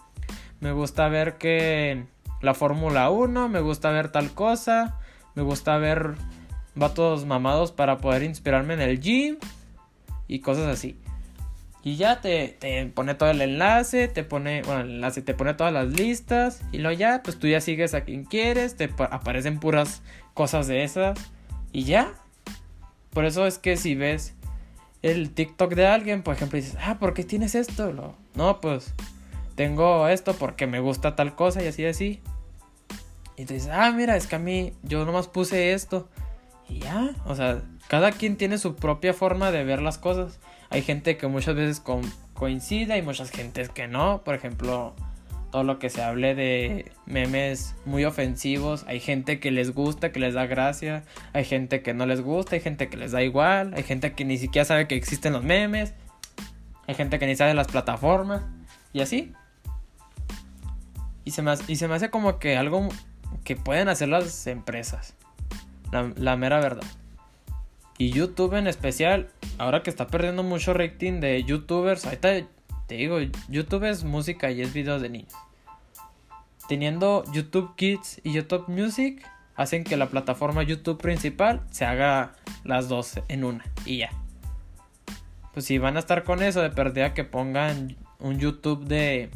Me 0.61 0.73
gusta 0.73 1.09
ver 1.09 1.37
que 1.39 2.07
la 2.41 2.55
Fórmula 2.55 3.11
1, 3.11 3.49
me 3.49 3.61
gusta 3.61 3.91
ver 3.91 4.11
tal 4.11 4.33
cosa, 4.33 4.99
me 5.35 5.43
gusta 5.43 5.77
ver 5.79 6.15
vatos 6.75 7.25
mamados 7.27 7.73
para 7.73 7.99
poder 7.99 8.23
inspirarme 8.23 8.75
en 8.75 8.81
el 8.81 9.01
gym 9.01 9.37
y 10.29 10.41
cosas 10.41 10.67
así. 10.67 10.97
Y 11.83 11.97
ya 11.97 12.23
te, 12.23 12.49
te, 12.59 12.87
pone 12.87 13.15
todo 13.15 13.31
el 13.31 13.43
enlace, 13.43 14.09
te 14.09 14.25
pone, 14.25 14.63
bueno, 14.63 14.81
el 14.81 14.91
enlace 14.93 15.21
te 15.21 15.35
pone 15.35 15.53
todas 15.53 15.73
las 15.73 15.89
listas 15.89 16.63
y 16.73 16.79
luego 16.79 16.99
ya, 16.99 17.23
pues 17.23 17.39
tú 17.39 17.47
ya 17.47 17.61
sigues 17.61 17.93
a 17.93 18.03
quien 18.03 18.25
quieres, 18.25 18.77
te 18.77 18.91
aparecen 19.11 19.61
puras 19.61 20.03
cosas 20.33 20.67
de 20.67 20.83
esas 20.85 21.19
y 21.73 21.85
ya. 21.85 22.15
Por 23.11 23.27
eso 23.27 23.47
es 23.47 23.59
que 23.59 23.77
si 23.77 23.95
ves 23.95 24.35
el 25.03 25.31
TikTok 25.31 25.75
de 25.75 25.87
alguien, 25.87 26.23
por 26.23 26.35
ejemplo, 26.35 26.57
dices, 26.57 26.77
ah, 26.83 26.99
¿por 26.99 27.13
qué 27.13 27.23
tienes 27.23 27.55
esto? 27.55 28.17
No, 28.35 28.61
pues 28.63 28.95
tengo 29.55 30.09
esto 30.09 30.35
porque 30.35 30.67
me 30.67 30.81
gusta 30.81 31.17
tal 31.17 31.35
cosa 31.35 31.63
y 31.63 31.67
así 31.67 31.85
así. 31.87 32.21
Y 33.37 33.47
tú 33.47 33.55
dices, 33.55 33.71
ah, 33.73 33.91
mira, 33.93 34.17
es 34.17 34.27
que 34.27 34.37
a 34.37 34.39
mí 34.39 34.73
yo 34.83 35.05
nomás 35.05 35.29
puse 35.29 35.73
esto. 35.73 36.09
Y 36.69 36.79
ya, 36.79 37.15
o 37.27 37.35
sea, 37.35 37.63
cada 37.89 38.13
quien 38.13 38.37
tiene 38.37 38.59
su 38.59 38.77
propia 38.77 39.13
forma 39.13 39.51
de 39.51 39.65
ver 39.65 39.83
las 39.83 39.99
cosas. 39.99 40.39
Hay 40.71 40.83
gente 40.83 41.17
que 41.17 41.27
muchas 41.27 41.55
veces 41.55 41.83
coincide 42.35 42.97
y 42.97 43.03
muchas 43.03 43.31
gentes 43.31 43.69
que 43.69 43.87
no. 43.87 44.23
Por 44.25 44.35
ejemplo, 44.35 44.95
todo 45.51 45.63
lo 45.63 45.79
que 45.79 45.91
se 45.91 46.03
hable 46.03 46.35
de 46.35 46.93
memes 47.07 47.77
muy 47.85 48.05
ofensivos. 48.05 48.85
Hay 48.89 49.01
gente 49.01 49.41
que 49.41 49.51
les 49.51 49.73
gusta, 49.73 50.11
que 50.11 50.21
les 50.21 50.35
da 50.35 50.47
gracia. 50.47 51.05
Hay 51.33 51.45
gente 51.45 51.83
que 51.83 51.93
no 51.93 52.07
les 52.07 52.23
gusta, 52.23 52.57
hay 52.57 52.61
gente 52.61 52.89
que 52.89 52.97
les 52.97 53.13
da 53.13 53.23
igual. 53.23 53.75
Hay 53.75 53.83
gente 53.83 54.13
que 54.15 54.25
ni 54.25 54.39
siquiera 54.39 54.65
sabe 54.65 54.89
que 54.89 54.97
existen 54.97 55.33
los 55.33 55.45
memes. 55.45 55.95
Hay 56.87 56.95
gente 56.95 57.19
que 57.19 57.27
ni 57.27 57.37
sabe 57.37 57.55
las 57.55 57.69
plataformas. 57.69 58.43
Y 58.93 59.01
así. 59.01 59.33
Y 61.25 61.31
se, 61.31 61.43
me 61.43 61.53
hace, 61.53 61.73
y 61.73 61.77
se 61.77 61.89
me 61.89 61.95
hace 61.95 62.11
como 62.11 62.39
que 62.39 62.57
algo 62.57 62.89
que 63.45 63.57
pueden 63.57 63.89
hacer 63.89 64.09
las 64.09 64.47
empresas. 64.47 65.15
La, 66.17 66.37
mera 66.37 66.59
verdad. 66.59 66.85
Y 67.99 68.11
YouTube 68.11 68.55
en 68.55 68.67
especial, 68.67 69.31
ahora 69.59 69.83
que 69.83 69.91
está 69.91 70.09
perdiendo 70.09 70.43
mucho 70.43 70.75
rating 70.75 71.21
de 71.21 71.45
YouTubers, 71.45 72.05
ahorita 72.05 72.47
te 72.89 72.95
digo, 72.97 73.19
YouTube 73.49 73.85
es 73.85 74.03
música 74.03 74.51
y 74.51 74.61
es 74.61 74.73
videos 74.73 75.01
de 75.01 75.09
niños. 75.09 75.33
Teniendo 76.69 77.25
YouTube 77.33 77.77
Kids 77.77 78.21
y 78.25 78.33
YouTube 78.33 78.69
Music, 78.69 79.25
hacen 79.55 79.85
que 79.85 79.97
la 79.97 80.09
plataforma 80.09 80.65
YouTube 80.65 81.01
principal 81.01 81.63
se 81.71 81.85
haga 81.85 82.33
las 82.65 82.89
dos 82.89 83.21
en 83.29 83.45
una 83.45 83.65
y 83.85 83.99
ya. 83.99 84.11
Pues 85.53 85.67
si 85.67 85.79
van 85.79 85.97
a 85.97 86.01
estar 86.01 86.25
con 86.25 86.43
eso, 86.43 86.61
de 86.61 86.71
perdida 86.71 87.15
que 87.15 87.23
pongan 87.23 87.97
un 88.19 88.41
YouTube 88.41 88.85
de 88.87 89.31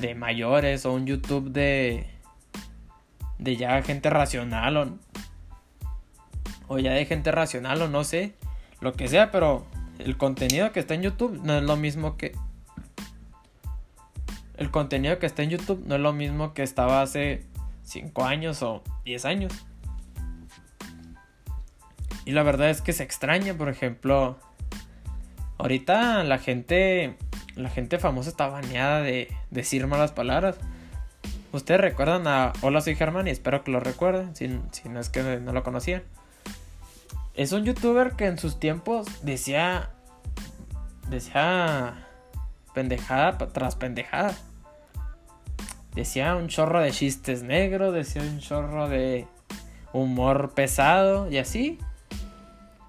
de 0.00 0.14
mayores 0.14 0.86
o 0.86 0.92
un 0.92 1.06
YouTube 1.06 1.50
de 1.50 2.06
de 3.38 3.56
ya 3.56 3.82
gente 3.82 4.10
racional 4.10 4.76
o 4.76 4.98
o 6.68 6.78
ya 6.78 6.92
de 6.92 7.06
gente 7.06 7.32
racional 7.32 7.80
o 7.82 7.88
no 7.88 8.04
sé, 8.04 8.34
lo 8.80 8.92
que 8.92 9.08
sea, 9.08 9.30
pero 9.30 9.66
el 9.98 10.16
contenido 10.16 10.70
que 10.72 10.80
está 10.80 10.94
en 10.94 11.02
YouTube 11.02 11.40
no 11.42 11.56
es 11.56 11.62
lo 11.62 11.76
mismo 11.76 12.16
que 12.16 12.36
el 14.56 14.70
contenido 14.70 15.18
que 15.18 15.26
está 15.26 15.42
en 15.42 15.50
YouTube 15.50 15.82
no 15.86 15.94
es 15.94 16.00
lo 16.00 16.12
mismo 16.12 16.52
que 16.52 16.62
estaba 16.62 17.00
hace 17.00 17.44
5 17.84 18.24
años 18.24 18.62
o 18.62 18.82
10 19.04 19.24
años. 19.24 19.52
Y 22.24 22.32
la 22.32 22.42
verdad 22.42 22.68
es 22.68 22.82
que 22.82 22.92
se 22.92 23.04
extraña, 23.04 23.54
por 23.54 23.68
ejemplo, 23.68 24.36
ahorita 25.56 26.24
la 26.24 26.38
gente 26.38 27.16
la 27.58 27.70
gente 27.70 27.98
famosa 27.98 28.30
está 28.30 28.46
baneada 28.46 29.02
de 29.02 29.34
decir 29.50 29.86
malas 29.86 30.12
palabras. 30.12 30.56
Ustedes 31.52 31.80
recuerdan 31.80 32.26
a 32.26 32.52
Hola 32.62 32.80
soy 32.80 32.94
Germán 32.94 33.26
y 33.26 33.30
espero 33.30 33.64
que 33.64 33.72
lo 33.72 33.80
recuerden, 33.80 34.34
si, 34.36 34.48
no 34.48 35.00
es 35.00 35.08
que 35.08 35.40
no 35.40 35.52
lo 35.52 35.62
conocían. 35.64 36.02
Es 37.34 37.52
un 37.52 37.64
youtuber 37.64 38.12
que 38.12 38.26
en 38.26 38.38
sus 38.38 38.60
tiempos 38.60 39.06
decía 39.22 39.90
decía 41.08 42.06
pendejada 42.74 43.38
tras 43.38 43.74
pendejada. 43.74 44.34
Decía 45.94 46.36
un 46.36 46.46
chorro 46.46 46.80
de 46.80 46.92
chistes 46.92 47.42
negros, 47.42 47.92
decía 47.92 48.22
un 48.22 48.38
chorro 48.38 48.88
de 48.88 49.26
humor 49.92 50.52
pesado 50.54 51.28
y 51.28 51.38
así. 51.38 51.78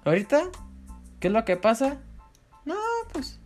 Ahorita, 0.04 0.44
¿qué 1.18 1.28
es 1.28 1.34
lo 1.34 1.44
que 1.44 1.56
pasa? 1.56 1.98
No, 2.64 2.76
pues 3.12 3.39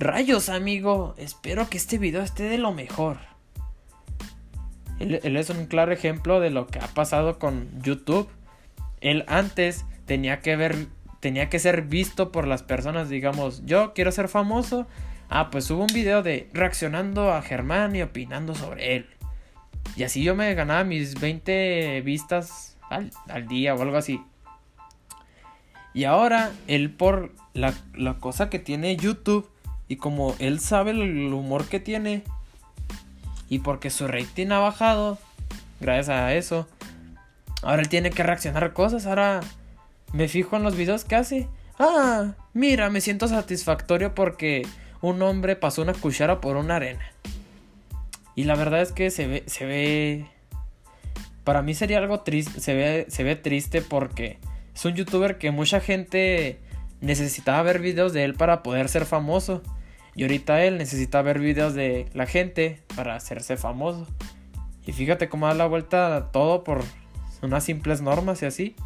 Rayos, 0.00 0.48
amigo, 0.48 1.14
espero 1.18 1.68
que 1.68 1.76
este 1.76 1.98
video 1.98 2.20
esté 2.22 2.42
de 2.42 2.58
lo 2.58 2.72
mejor. 2.72 3.18
Él, 4.98 5.36
es 5.36 5.50
un 5.50 5.66
claro 5.66 5.92
ejemplo 5.92 6.40
de 6.40 6.50
lo 6.50 6.66
que 6.66 6.80
ha 6.80 6.88
pasado 6.88 7.38
con 7.38 7.68
YouTube. 7.80 8.28
Él 9.00 9.24
antes 9.28 9.84
tenía 10.04 10.40
que 10.40 10.56
ver, 10.56 10.88
tenía 11.20 11.48
que 11.48 11.60
ser 11.60 11.82
visto 11.82 12.32
por 12.32 12.48
las 12.48 12.64
personas, 12.64 13.08
digamos, 13.08 13.64
yo 13.66 13.94
quiero 13.94 14.10
ser 14.10 14.28
famoso. 14.28 14.88
Ah, 15.28 15.50
pues 15.50 15.66
subo 15.66 15.82
un 15.82 15.94
video 15.94 16.24
de 16.24 16.50
reaccionando 16.52 17.32
a 17.32 17.40
Germán 17.42 17.94
y 17.94 18.02
opinando 18.02 18.56
sobre 18.56 18.96
él. 18.96 19.06
Y 19.94 20.02
así 20.02 20.24
yo 20.24 20.34
me 20.34 20.52
ganaba 20.54 20.82
mis 20.82 21.20
20 21.20 22.00
vistas 22.00 22.78
al, 22.90 23.12
día 23.46 23.76
o 23.76 23.82
algo 23.82 23.96
así. 23.96 24.20
Y 25.92 26.02
ahora, 26.02 26.50
él 26.66 26.90
por 26.90 27.32
la, 27.52 27.72
la 27.94 28.14
cosa 28.14 28.50
que 28.50 28.58
tiene 28.58 28.96
YouTube, 28.96 29.48
y 29.94 29.96
como 29.96 30.34
él 30.38 30.60
sabe 30.60 30.90
el 30.90 31.32
humor 31.32 31.66
que 31.66 31.80
tiene, 31.80 32.22
y 33.48 33.60
porque 33.60 33.90
su 33.90 34.08
rating 34.08 34.48
ha 34.48 34.58
bajado, 34.58 35.18
gracias 35.80 36.16
a 36.16 36.34
eso, 36.34 36.66
Ahora 37.64 37.80
él 37.80 37.88
tiene 37.88 38.10
que 38.10 38.22
reaccionar 38.22 38.62
a 38.62 38.74
cosas. 38.74 39.06
Ahora 39.06 39.40
me 40.12 40.28
fijo 40.28 40.56
en 40.56 40.62
los 40.62 40.76
videos 40.76 41.04
que 41.04 41.16
hace. 41.16 41.48
Ah, 41.78 42.34
mira, 42.52 42.90
me 42.90 43.00
siento 43.00 43.26
satisfactorio 43.26 44.14
porque 44.14 44.66
un 45.00 45.22
hombre 45.22 45.56
pasó 45.56 45.82
una 45.82 45.94
cuchara 45.94 46.40
por 46.40 46.56
una 46.56 46.76
arena. 46.76 47.10
Y 48.36 48.44
la 48.44 48.54
verdad 48.54 48.82
es 48.82 48.92
que 48.92 49.10
se 49.10 49.26
ve, 49.26 49.44
se 49.46 49.64
ve. 49.64 50.26
Para 51.42 51.62
mí 51.62 51.74
sería 51.74 51.98
algo 51.98 52.20
triste. 52.20 52.60
Se 52.60 52.74
ve, 52.74 53.06
se 53.08 53.24
ve 53.24 53.34
triste 53.34 53.80
porque 53.80 54.38
es 54.74 54.84
un 54.84 54.94
youtuber 54.94 55.38
que 55.38 55.50
mucha 55.50 55.80
gente 55.80 56.60
necesitaba 57.00 57.62
ver 57.62 57.80
videos 57.80 58.12
de 58.12 58.24
él 58.24 58.34
para 58.34 58.62
poder 58.62 58.90
ser 58.90 59.06
famoso. 59.06 59.62
Y 60.16 60.22
ahorita 60.22 60.64
él 60.64 60.78
necesita 60.78 61.22
ver 61.22 61.40
videos 61.40 61.74
de 61.74 62.08
la 62.14 62.26
gente 62.26 62.80
para 62.94 63.16
hacerse 63.16 63.56
famoso. 63.56 64.06
Y 64.86 64.92
fíjate 64.92 65.28
cómo 65.28 65.46
da 65.46 65.54
la 65.54 65.66
vuelta 65.66 66.28
todo 66.32 66.62
por 66.62 66.82
unas 67.42 67.64
simples 67.64 68.00
normas 68.00 68.42
y 68.42 68.46
así. 68.46 68.76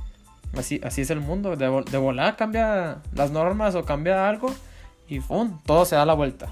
Así, 0.57 0.81
así 0.83 1.03
es 1.03 1.11
el 1.11 1.21
mundo. 1.21 1.57
De, 1.57 1.85
de 1.91 1.99
volada 1.99 2.37
cambia 2.37 3.03
las 3.13 3.31
normas 3.31 3.75
o 3.75 3.85
cambia 3.85 4.29
algo. 4.29 4.55
Y 5.09 5.21
¡pum! 5.21 5.59
Todo 5.67 5.85
se 5.85 5.97
da 5.97 6.07
la 6.07 6.15
vuelta. 6.15 6.49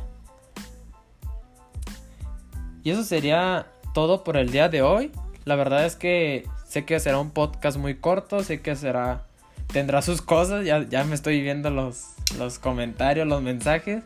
Y 2.83 2.91
eso 2.91 3.03
sería 3.03 3.67
todo 3.95 4.25
por 4.25 4.37
el 4.37 4.51
día 4.51 4.69
de 4.69 4.83
hoy. 4.83 5.11
La 5.45 5.57
verdad 5.57 5.87
es 5.87 5.97
que 5.97 6.47
sé 6.67 6.85
que 6.85 7.01
será 7.01 7.19
un 7.19 7.31
podcast 7.31 7.79
muy 7.79 7.95
corto. 7.95 8.43
Sé 8.43 8.61
que 8.61 8.77
será. 8.77 9.27
Tendrá 9.73 10.03
sus 10.03 10.21
cosas. 10.21 10.65
Ya, 10.67 10.87
ya 10.89 11.05
me 11.05 11.15
estoy 11.15 11.41
viendo 11.41 11.71
los, 11.71 12.15
los 12.39 12.59
comentarios, 12.59 13.27
los 13.27 13.43
mensajes. 13.43 14.03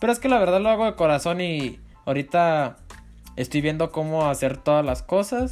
Pero 0.00 0.12
es 0.12 0.18
que 0.18 0.28
la 0.28 0.38
verdad 0.38 0.60
lo 0.60 0.70
hago 0.70 0.84
de 0.84 0.94
corazón 0.94 1.40
y 1.40 1.78
ahorita 2.04 2.76
estoy 3.36 3.60
viendo 3.60 3.90
cómo 3.90 4.28
hacer 4.28 4.56
todas 4.56 4.84
las 4.84 5.02
cosas. 5.02 5.50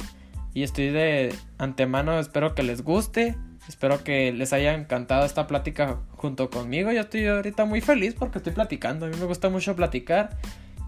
Y 0.53 0.63
estoy 0.63 0.89
de 0.89 1.33
antemano, 1.57 2.19
espero 2.19 2.53
que 2.53 2.63
les 2.63 2.83
guste. 2.83 3.35
Espero 3.67 4.03
que 4.03 4.33
les 4.33 4.51
haya 4.51 4.73
encantado 4.73 5.25
esta 5.25 5.47
plática 5.47 5.99
junto 6.11 6.49
conmigo. 6.49 6.91
Yo 6.91 7.01
estoy 7.01 7.25
ahorita 7.25 7.65
muy 7.65 7.81
feliz 7.81 8.13
porque 8.13 8.39
estoy 8.39 8.53
platicando. 8.53 9.05
A 9.05 9.09
mí 9.09 9.15
me 9.17 9.25
gusta 9.25 9.49
mucho 9.49 9.75
platicar. 9.75 10.37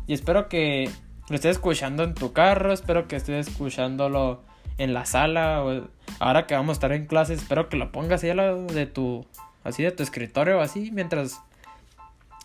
Y 0.08 0.14
espero 0.14 0.50
que 0.50 0.90
lo 1.30 1.36
estés 1.36 1.52
escuchando 1.52 2.04
en 2.04 2.14
tu 2.14 2.34
carro. 2.34 2.74
Espero 2.74 3.08
que 3.08 3.16
estés 3.16 3.48
escuchándolo 3.48 4.44
en 4.78 4.94
la 4.94 5.06
sala. 5.06 5.64
O 5.64 5.88
ahora 6.20 6.46
que 6.48 6.54
vamos 6.54 6.72
a 6.72 6.74
estar 6.74 6.92
en 6.92 7.06
clase, 7.06 7.34
espero 7.34 7.70
que 7.70 7.78
lo 7.78 7.92
pongas 7.92 8.24
ahí 8.24 8.32
de 8.74 8.86
tu, 8.86 9.26
así 9.64 9.82
de 9.82 9.92
tu 9.92 10.04
escritorio 10.04 10.60
o 10.60 10.62
así. 10.62 10.92
Mientras 10.92 11.42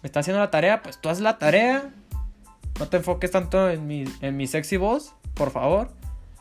estás 0.02 0.22
haciendo 0.22 0.40
la 0.40 0.50
tarea, 0.50 0.82
pues 0.82 0.98
tú 0.98 1.08
haz 1.08 1.20
la 1.20 1.38
tarea. 1.38 1.90
No 2.78 2.88
te 2.88 2.98
enfoques 2.98 3.30
tanto 3.30 3.68
en 3.68 3.86
mi, 3.86 4.04
en 4.20 4.36
mi 4.36 4.46
sexy 4.46 4.76
voz, 4.76 5.14
por 5.34 5.50
favor. 5.50 5.90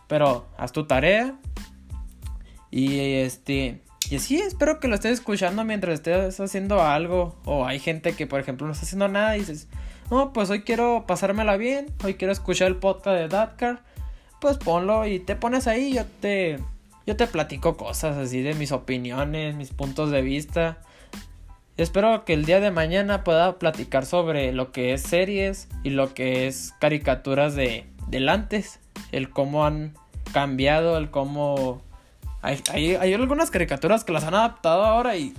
Pero 0.07 0.47
haz 0.57 0.71
tu 0.71 0.85
tarea. 0.85 1.35
Y 2.71 3.15
este. 3.15 3.81
Y 4.09 4.15
así 4.15 4.37
espero 4.37 4.79
que 4.79 4.87
lo 4.87 4.95
estés 4.95 5.13
escuchando 5.13 5.63
mientras 5.63 5.95
estés 5.95 6.39
haciendo 6.39 6.81
algo. 6.81 7.35
O 7.45 7.65
hay 7.65 7.79
gente 7.79 8.13
que, 8.13 8.25
por 8.25 8.39
ejemplo, 8.39 8.65
no 8.65 8.73
está 8.73 8.85
haciendo 8.85 9.07
nada 9.07 9.35
y 9.35 9.41
dices, 9.41 9.67
no, 10.09 10.33
pues 10.33 10.49
hoy 10.49 10.61
quiero 10.61 11.05
pasármela 11.05 11.57
bien. 11.57 11.87
Hoy 12.03 12.15
quiero 12.15 12.31
escuchar 12.31 12.67
el 12.67 12.77
podcast 12.77 13.17
de 13.17 13.27
Datcar. 13.27 13.83
Pues 14.41 14.57
ponlo 14.57 15.05
y 15.05 15.19
te 15.19 15.35
pones 15.35 15.67
ahí. 15.67 15.93
Yo 15.93 16.05
te, 16.21 16.59
yo 17.05 17.15
te 17.15 17.27
platico 17.27 17.77
cosas 17.77 18.17
así 18.17 18.41
de 18.41 18.55
mis 18.55 18.71
opiniones, 18.71 19.55
mis 19.55 19.71
puntos 19.71 20.09
de 20.09 20.21
vista. 20.21 20.79
Espero 21.79 22.25
que 22.25 22.33
el 22.33 22.43
día 22.43 22.59
de 22.59 22.71
mañana 22.71 23.23
pueda 23.23 23.57
platicar 23.57 24.05
sobre 24.05 24.51
lo 24.51 24.73
que 24.73 24.91
es 24.91 25.01
series 25.01 25.69
y 25.81 25.91
lo 25.91 26.13
que 26.13 26.45
es 26.45 26.73
caricaturas 26.81 27.55
de, 27.55 27.87
del 28.07 28.27
antes. 28.27 28.81
El 29.13 29.29
cómo 29.29 29.65
han 29.65 29.95
cambiado, 30.33 30.97
el 30.97 31.09
cómo 31.09 31.81
hay, 32.41 32.95
algunas 33.13 33.49
caricaturas 33.49 34.03
que 34.03 34.11
las 34.11 34.25
han 34.25 34.33
adaptado 34.33 34.83
ahora 34.83 35.15
y 35.15 35.33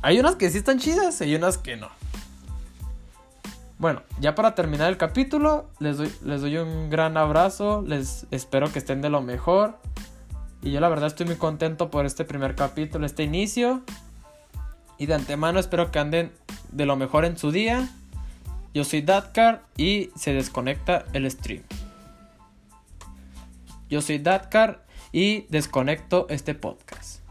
hay 0.00 0.18
unas 0.18 0.36
que 0.36 0.48
sí 0.48 0.56
están 0.56 0.78
chidas 0.78 1.20
y 1.20 1.24
hay 1.24 1.34
unas 1.34 1.58
que 1.58 1.76
no. 1.76 1.90
Bueno, 3.76 4.00
ya 4.20 4.34
para 4.34 4.54
terminar 4.54 4.88
el 4.88 4.96
capítulo, 4.96 5.66
les 5.80 5.98
doy, 5.98 6.10
les 6.24 6.40
doy 6.40 6.56
un 6.56 6.88
gran 6.88 7.18
abrazo, 7.18 7.84
les 7.86 8.26
espero 8.30 8.72
que 8.72 8.78
estén 8.78 9.02
de 9.02 9.10
lo 9.10 9.20
mejor. 9.20 9.76
Y 10.62 10.70
yo 10.70 10.80
la 10.80 10.88
verdad 10.88 11.08
estoy 11.08 11.26
muy 11.26 11.36
contento 11.36 11.90
por 11.90 12.06
este 12.06 12.24
primer 12.24 12.54
capítulo, 12.54 13.04
este 13.04 13.22
inicio. 13.22 13.82
Y 14.98 15.06
de 15.06 15.14
antemano 15.14 15.58
espero 15.58 15.90
que 15.90 15.98
anden 15.98 16.32
de 16.70 16.86
lo 16.86 16.96
mejor 16.96 17.24
en 17.24 17.36
su 17.36 17.50
día. 17.50 17.88
Yo 18.72 18.84
soy 18.84 19.02
Datcar 19.02 19.64
y 19.76 20.10
se 20.16 20.32
desconecta 20.32 21.04
el 21.12 21.30
stream. 21.30 21.62
Yo 23.88 24.02
soy 24.02 24.18
Datcar 24.18 24.84
y 25.12 25.42
desconecto 25.48 26.26
este 26.28 26.54
podcast. 26.54 27.23